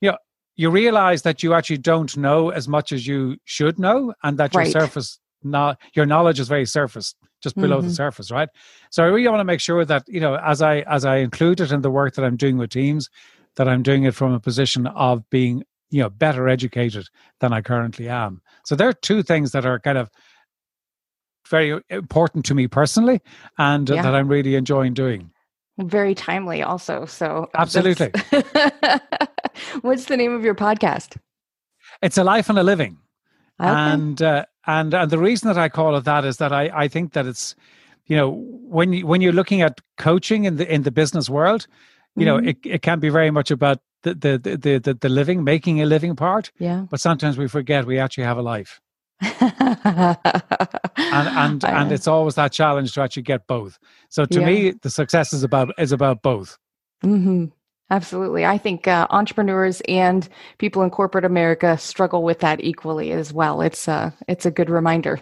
you 0.00 0.10
know, 0.10 0.18
you 0.56 0.70
realize 0.70 1.22
that 1.22 1.42
you 1.42 1.54
actually 1.54 1.78
don't 1.78 2.16
know 2.16 2.50
as 2.50 2.68
much 2.68 2.92
as 2.92 3.06
you 3.06 3.36
should 3.44 3.78
know, 3.78 4.14
and 4.22 4.38
that 4.38 4.54
your 4.54 4.64
right. 4.64 4.72
surface 4.72 5.18
not 5.42 5.78
your 5.94 6.06
knowledge 6.06 6.40
is 6.40 6.48
very 6.48 6.66
surface 6.66 7.14
just 7.42 7.54
below 7.54 7.78
mm-hmm. 7.78 7.88
the 7.88 7.94
surface 7.94 8.30
right 8.30 8.48
so 8.90 9.02
i 9.02 9.06
really 9.06 9.28
want 9.28 9.40
to 9.40 9.44
make 9.44 9.60
sure 9.60 9.84
that 9.84 10.02
you 10.08 10.20
know 10.20 10.36
as 10.36 10.62
i 10.62 10.80
as 10.80 11.04
i 11.04 11.16
include 11.16 11.60
it 11.60 11.70
in 11.70 11.82
the 11.82 11.90
work 11.90 12.14
that 12.14 12.24
i'm 12.24 12.36
doing 12.36 12.58
with 12.58 12.70
teams 12.70 13.08
that 13.56 13.68
i'm 13.68 13.82
doing 13.82 14.04
it 14.04 14.14
from 14.14 14.32
a 14.32 14.40
position 14.40 14.86
of 14.88 15.28
being 15.30 15.62
you 15.90 16.02
know 16.02 16.10
better 16.10 16.48
educated 16.48 17.06
than 17.40 17.52
i 17.52 17.60
currently 17.60 18.08
am 18.08 18.42
so 18.64 18.74
there 18.74 18.88
are 18.88 18.94
two 18.94 19.22
things 19.22 19.52
that 19.52 19.64
are 19.64 19.78
kind 19.78 19.98
of 19.98 20.10
very 21.48 21.80
important 21.88 22.44
to 22.44 22.54
me 22.54 22.66
personally 22.66 23.20
and 23.58 23.88
yeah. 23.88 24.02
that 24.02 24.14
i'm 24.14 24.28
really 24.28 24.56
enjoying 24.56 24.92
doing 24.92 25.30
very 25.78 26.14
timely 26.14 26.62
also 26.62 27.06
so 27.06 27.48
absolutely. 27.54 28.12
What's 29.80 30.06
the 30.06 30.16
name 30.16 30.32
of 30.34 30.44
your 30.44 30.54
podcast? 30.54 31.16
It's 32.02 32.18
a 32.18 32.24
life 32.24 32.48
and 32.48 32.58
a 32.58 32.62
living. 32.62 32.98
Okay. 33.60 33.70
and 33.70 34.22
uh, 34.22 34.44
and 34.68 34.94
and 34.94 35.10
the 35.10 35.18
reason 35.18 35.48
that 35.48 35.58
i 35.58 35.68
call 35.68 35.96
it 35.96 36.04
that 36.04 36.24
is 36.24 36.36
that 36.36 36.52
i 36.52 36.70
i 36.72 36.86
think 36.86 37.12
that 37.14 37.26
it's 37.26 37.56
you 38.06 38.16
know 38.16 38.30
when 38.30 38.92
you 38.92 39.04
when 39.04 39.20
you're 39.20 39.32
looking 39.32 39.62
at 39.62 39.80
coaching 39.96 40.44
in 40.44 40.56
the 40.58 40.72
in 40.72 40.82
the 40.82 40.92
business 40.92 41.28
world 41.28 41.66
you 42.14 42.24
mm-hmm. 42.24 42.44
know 42.44 42.50
it, 42.50 42.56
it 42.62 42.82
can 42.82 43.00
be 43.00 43.08
very 43.08 43.32
much 43.32 43.50
about 43.50 43.80
the, 44.02 44.14
the 44.14 44.38
the 44.38 44.78
the 44.78 44.94
the 44.94 45.08
living 45.08 45.44
making 45.44 45.80
a 45.82 45.86
living 45.86 46.16
part. 46.16 46.50
Yeah. 46.58 46.86
But 46.90 47.00
sometimes 47.00 47.36
we 47.36 47.48
forget 47.48 47.86
we 47.86 47.98
actually 47.98 48.24
have 48.24 48.38
a 48.38 48.42
life 48.42 48.80
and 49.20 50.18
and 50.96 51.64
and 51.64 51.92
it's 51.92 52.06
always 52.06 52.34
that 52.36 52.52
challenge 52.52 52.92
to 52.94 53.02
actually 53.02 53.22
get 53.22 53.46
both. 53.46 53.78
So 54.08 54.24
to 54.26 54.40
yeah. 54.40 54.46
me, 54.46 54.70
the 54.82 54.90
success 54.90 55.32
is 55.32 55.42
about 55.42 55.72
is 55.78 55.92
about 55.92 56.22
both. 56.22 56.58
Mm-hmm. 57.04 57.46
Absolutely, 57.90 58.44
I 58.44 58.58
think 58.58 58.86
uh, 58.86 59.06
entrepreneurs 59.10 59.80
and 59.88 60.28
people 60.58 60.82
in 60.82 60.90
corporate 60.90 61.24
America 61.24 61.78
struggle 61.78 62.22
with 62.22 62.40
that 62.40 62.62
equally 62.62 63.12
as 63.12 63.32
well. 63.32 63.62
It's 63.62 63.88
a 63.88 64.14
it's 64.28 64.46
a 64.46 64.50
good 64.50 64.70
reminder. 64.70 65.20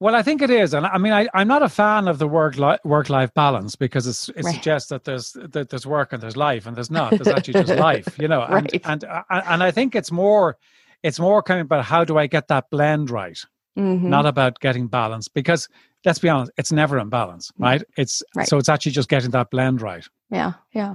Well, 0.00 0.16
I 0.16 0.22
think 0.22 0.42
it 0.42 0.50
is, 0.50 0.74
and 0.74 0.84
I 0.84 0.98
mean, 0.98 1.12
I, 1.12 1.28
am 1.32 1.46
not 1.46 1.62
a 1.62 1.68
fan 1.68 2.08
of 2.08 2.18
the 2.18 2.26
work 2.26 2.58
li- 2.58 2.78
work 2.84 3.08
life 3.08 3.32
balance 3.32 3.76
because 3.76 4.06
it 4.28 4.42
right. 4.42 4.54
suggests 4.54 4.88
that 4.88 5.04
there's 5.04 5.32
that 5.34 5.70
there's 5.70 5.86
work 5.86 6.12
and 6.12 6.20
there's 6.20 6.36
life, 6.36 6.66
and 6.66 6.76
there's 6.76 6.90
not. 6.90 7.12
There's 7.12 7.28
actually 7.28 7.64
just 7.64 7.76
life, 7.78 8.18
you 8.18 8.26
know. 8.26 8.42
And, 8.42 8.52
right. 8.52 8.80
and 8.84 9.04
and 9.04 9.24
and 9.30 9.62
I 9.62 9.70
think 9.70 9.94
it's 9.94 10.10
more 10.10 10.58
it's 11.04 11.20
more 11.20 11.40
kind 11.42 11.60
of 11.60 11.66
about 11.66 11.84
how 11.84 12.02
do 12.02 12.18
I 12.18 12.26
get 12.26 12.48
that 12.48 12.70
blend 12.70 13.10
right, 13.10 13.38
mm-hmm. 13.78 14.08
not 14.08 14.26
about 14.26 14.58
getting 14.58 14.88
balance. 14.88 15.28
Because 15.28 15.68
let's 16.04 16.18
be 16.18 16.28
honest, 16.28 16.50
it's 16.56 16.72
never 16.72 16.98
in 16.98 17.10
balance, 17.10 17.52
mm. 17.52 17.64
right? 17.64 17.84
It's 17.96 18.24
right. 18.34 18.48
so 18.48 18.58
it's 18.58 18.68
actually 18.68 18.90
just 18.92 19.08
getting 19.08 19.30
that 19.30 19.50
blend 19.50 19.82
right. 19.82 20.04
Yeah, 20.30 20.54
yeah. 20.72 20.94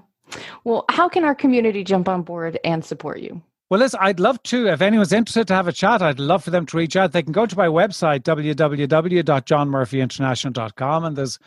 Well, 0.64 0.86
how 0.90 1.08
can 1.08 1.24
our 1.24 1.36
community 1.36 1.84
jump 1.84 2.10
on 2.10 2.24
board 2.24 2.60
and 2.64 2.84
support 2.84 3.20
you? 3.20 3.42
Well, 3.70 3.80
listen, 3.80 4.00
I'd 4.02 4.20
love 4.20 4.42
to. 4.44 4.68
If 4.68 4.82
anyone's 4.82 5.14
interested 5.14 5.48
to 5.50 5.54
have 5.54 5.68
a 5.68 5.72
chat, 5.72 6.02
I'd 6.02 6.20
love 6.20 6.44
for 6.44 6.50
them 6.50 6.66
to 6.66 6.78
reach 6.78 6.96
out. 6.96 7.12
They 7.12 7.22
can 7.22 7.32
go 7.32 7.46
to 7.46 7.56
my 7.56 7.68
website, 7.68 8.22
www.johnmurphyinternational.com, 8.22 11.06
and 11.06 11.16
there's 11.16 11.38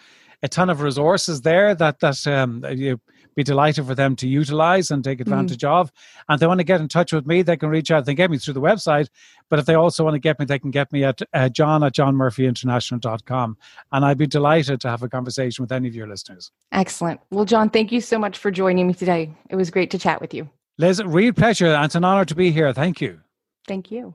a 0.45 0.49
ton 0.49 0.71
of 0.71 0.83
resources 0.83 1.41
there 1.43 1.75
that 1.75 1.99
that 1.99 2.25
um, 2.29 2.65
you 2.71 3.01
be 3.35 3.43
delighted 3.43 3.87
for 3.87 3.95
them 3.95 4.17
to 4.17 4.29
utilize 4.29 4.91
and 4.91 5.03
take 5.03 5.19
mm-hmm. 5.19 5.33
advantage 5.33 5.63
mm. 5.63 5.69
of. 5.69 5.93
And 6.29 6.39
they 6.39 6.47
want 6.47 6.61
to 6.61 6.65
get 6.65 6.81
in 6.81 6.89
touch 6.89 7.13
with 7.13 7.27
me, 7.27 7.43
they 7.43 7.57
can 7.57 7.69
reach 7.69 7.91
out. 7.91 8.05
They 8.05 8.15
get 8.15 8.31
me 8.31 8.39
through 8.39 8.55
the 8.55 8.61
website. 8.61 9.09
But 9.49 9.59
if 9.59 9.67
they 9.67 9.75
also 9.75 10.05
want 10.05 10.15
to 10.15 10.21
get 10.21 10.39
me, 10.39 10.45
they 10.45 10.59
can 10.59 10.71
get 10.71 10.93
me 10.93 11.05
at 11.05 11.21
uh, 11.33 11.49
john 11.49 11.85
at 11.85 11.95
johnmurphyinternational.com. 11.95 13.57
And 13.93 14.05
I'd 14.05 14.19
be 14.19 14.27
delighted 14.27 14.81
to 14.83 14.89
have 14.89 15.03
a 15.03 15.09
conversation 15.09 15.63
with 15.63 15.73
any 15.73 15.89
of 15.89 15.95
your 15.95 16.07
listeners. 16.07 16.51
Excellent. 16.73 17.21
Well, 17.31 17.45
John, 17.45 17.71
thank 17.71 17.93
you 17.93 18.01
so 18.01 18.19
much 18.19 18.39
for 18.39 18.51
joining 18.51 18.87
me 18.87 18.95
today. 18.95 19.31
It 19.51 19.57
was 19.57 19.71
great 19.71 19.91
to 19.93 19.99
chat 19.99 20.21
with 20.21 20.35
you. 20.35 20.49
Liz, 20.79 21.03
real 21.05 21.33
pleasure. 21.33 21.67
And 21.67 21.85
it's 21.85 21.95
an 21.95 22.05
honor 22.05 22.25
to 22.25 22.35
be 22.35 22.51
here. 22.51 22.73
Thank 22.73 23.01
you. 23.01 23.21
Thank 23.67 23.91
you. 23.91 24.15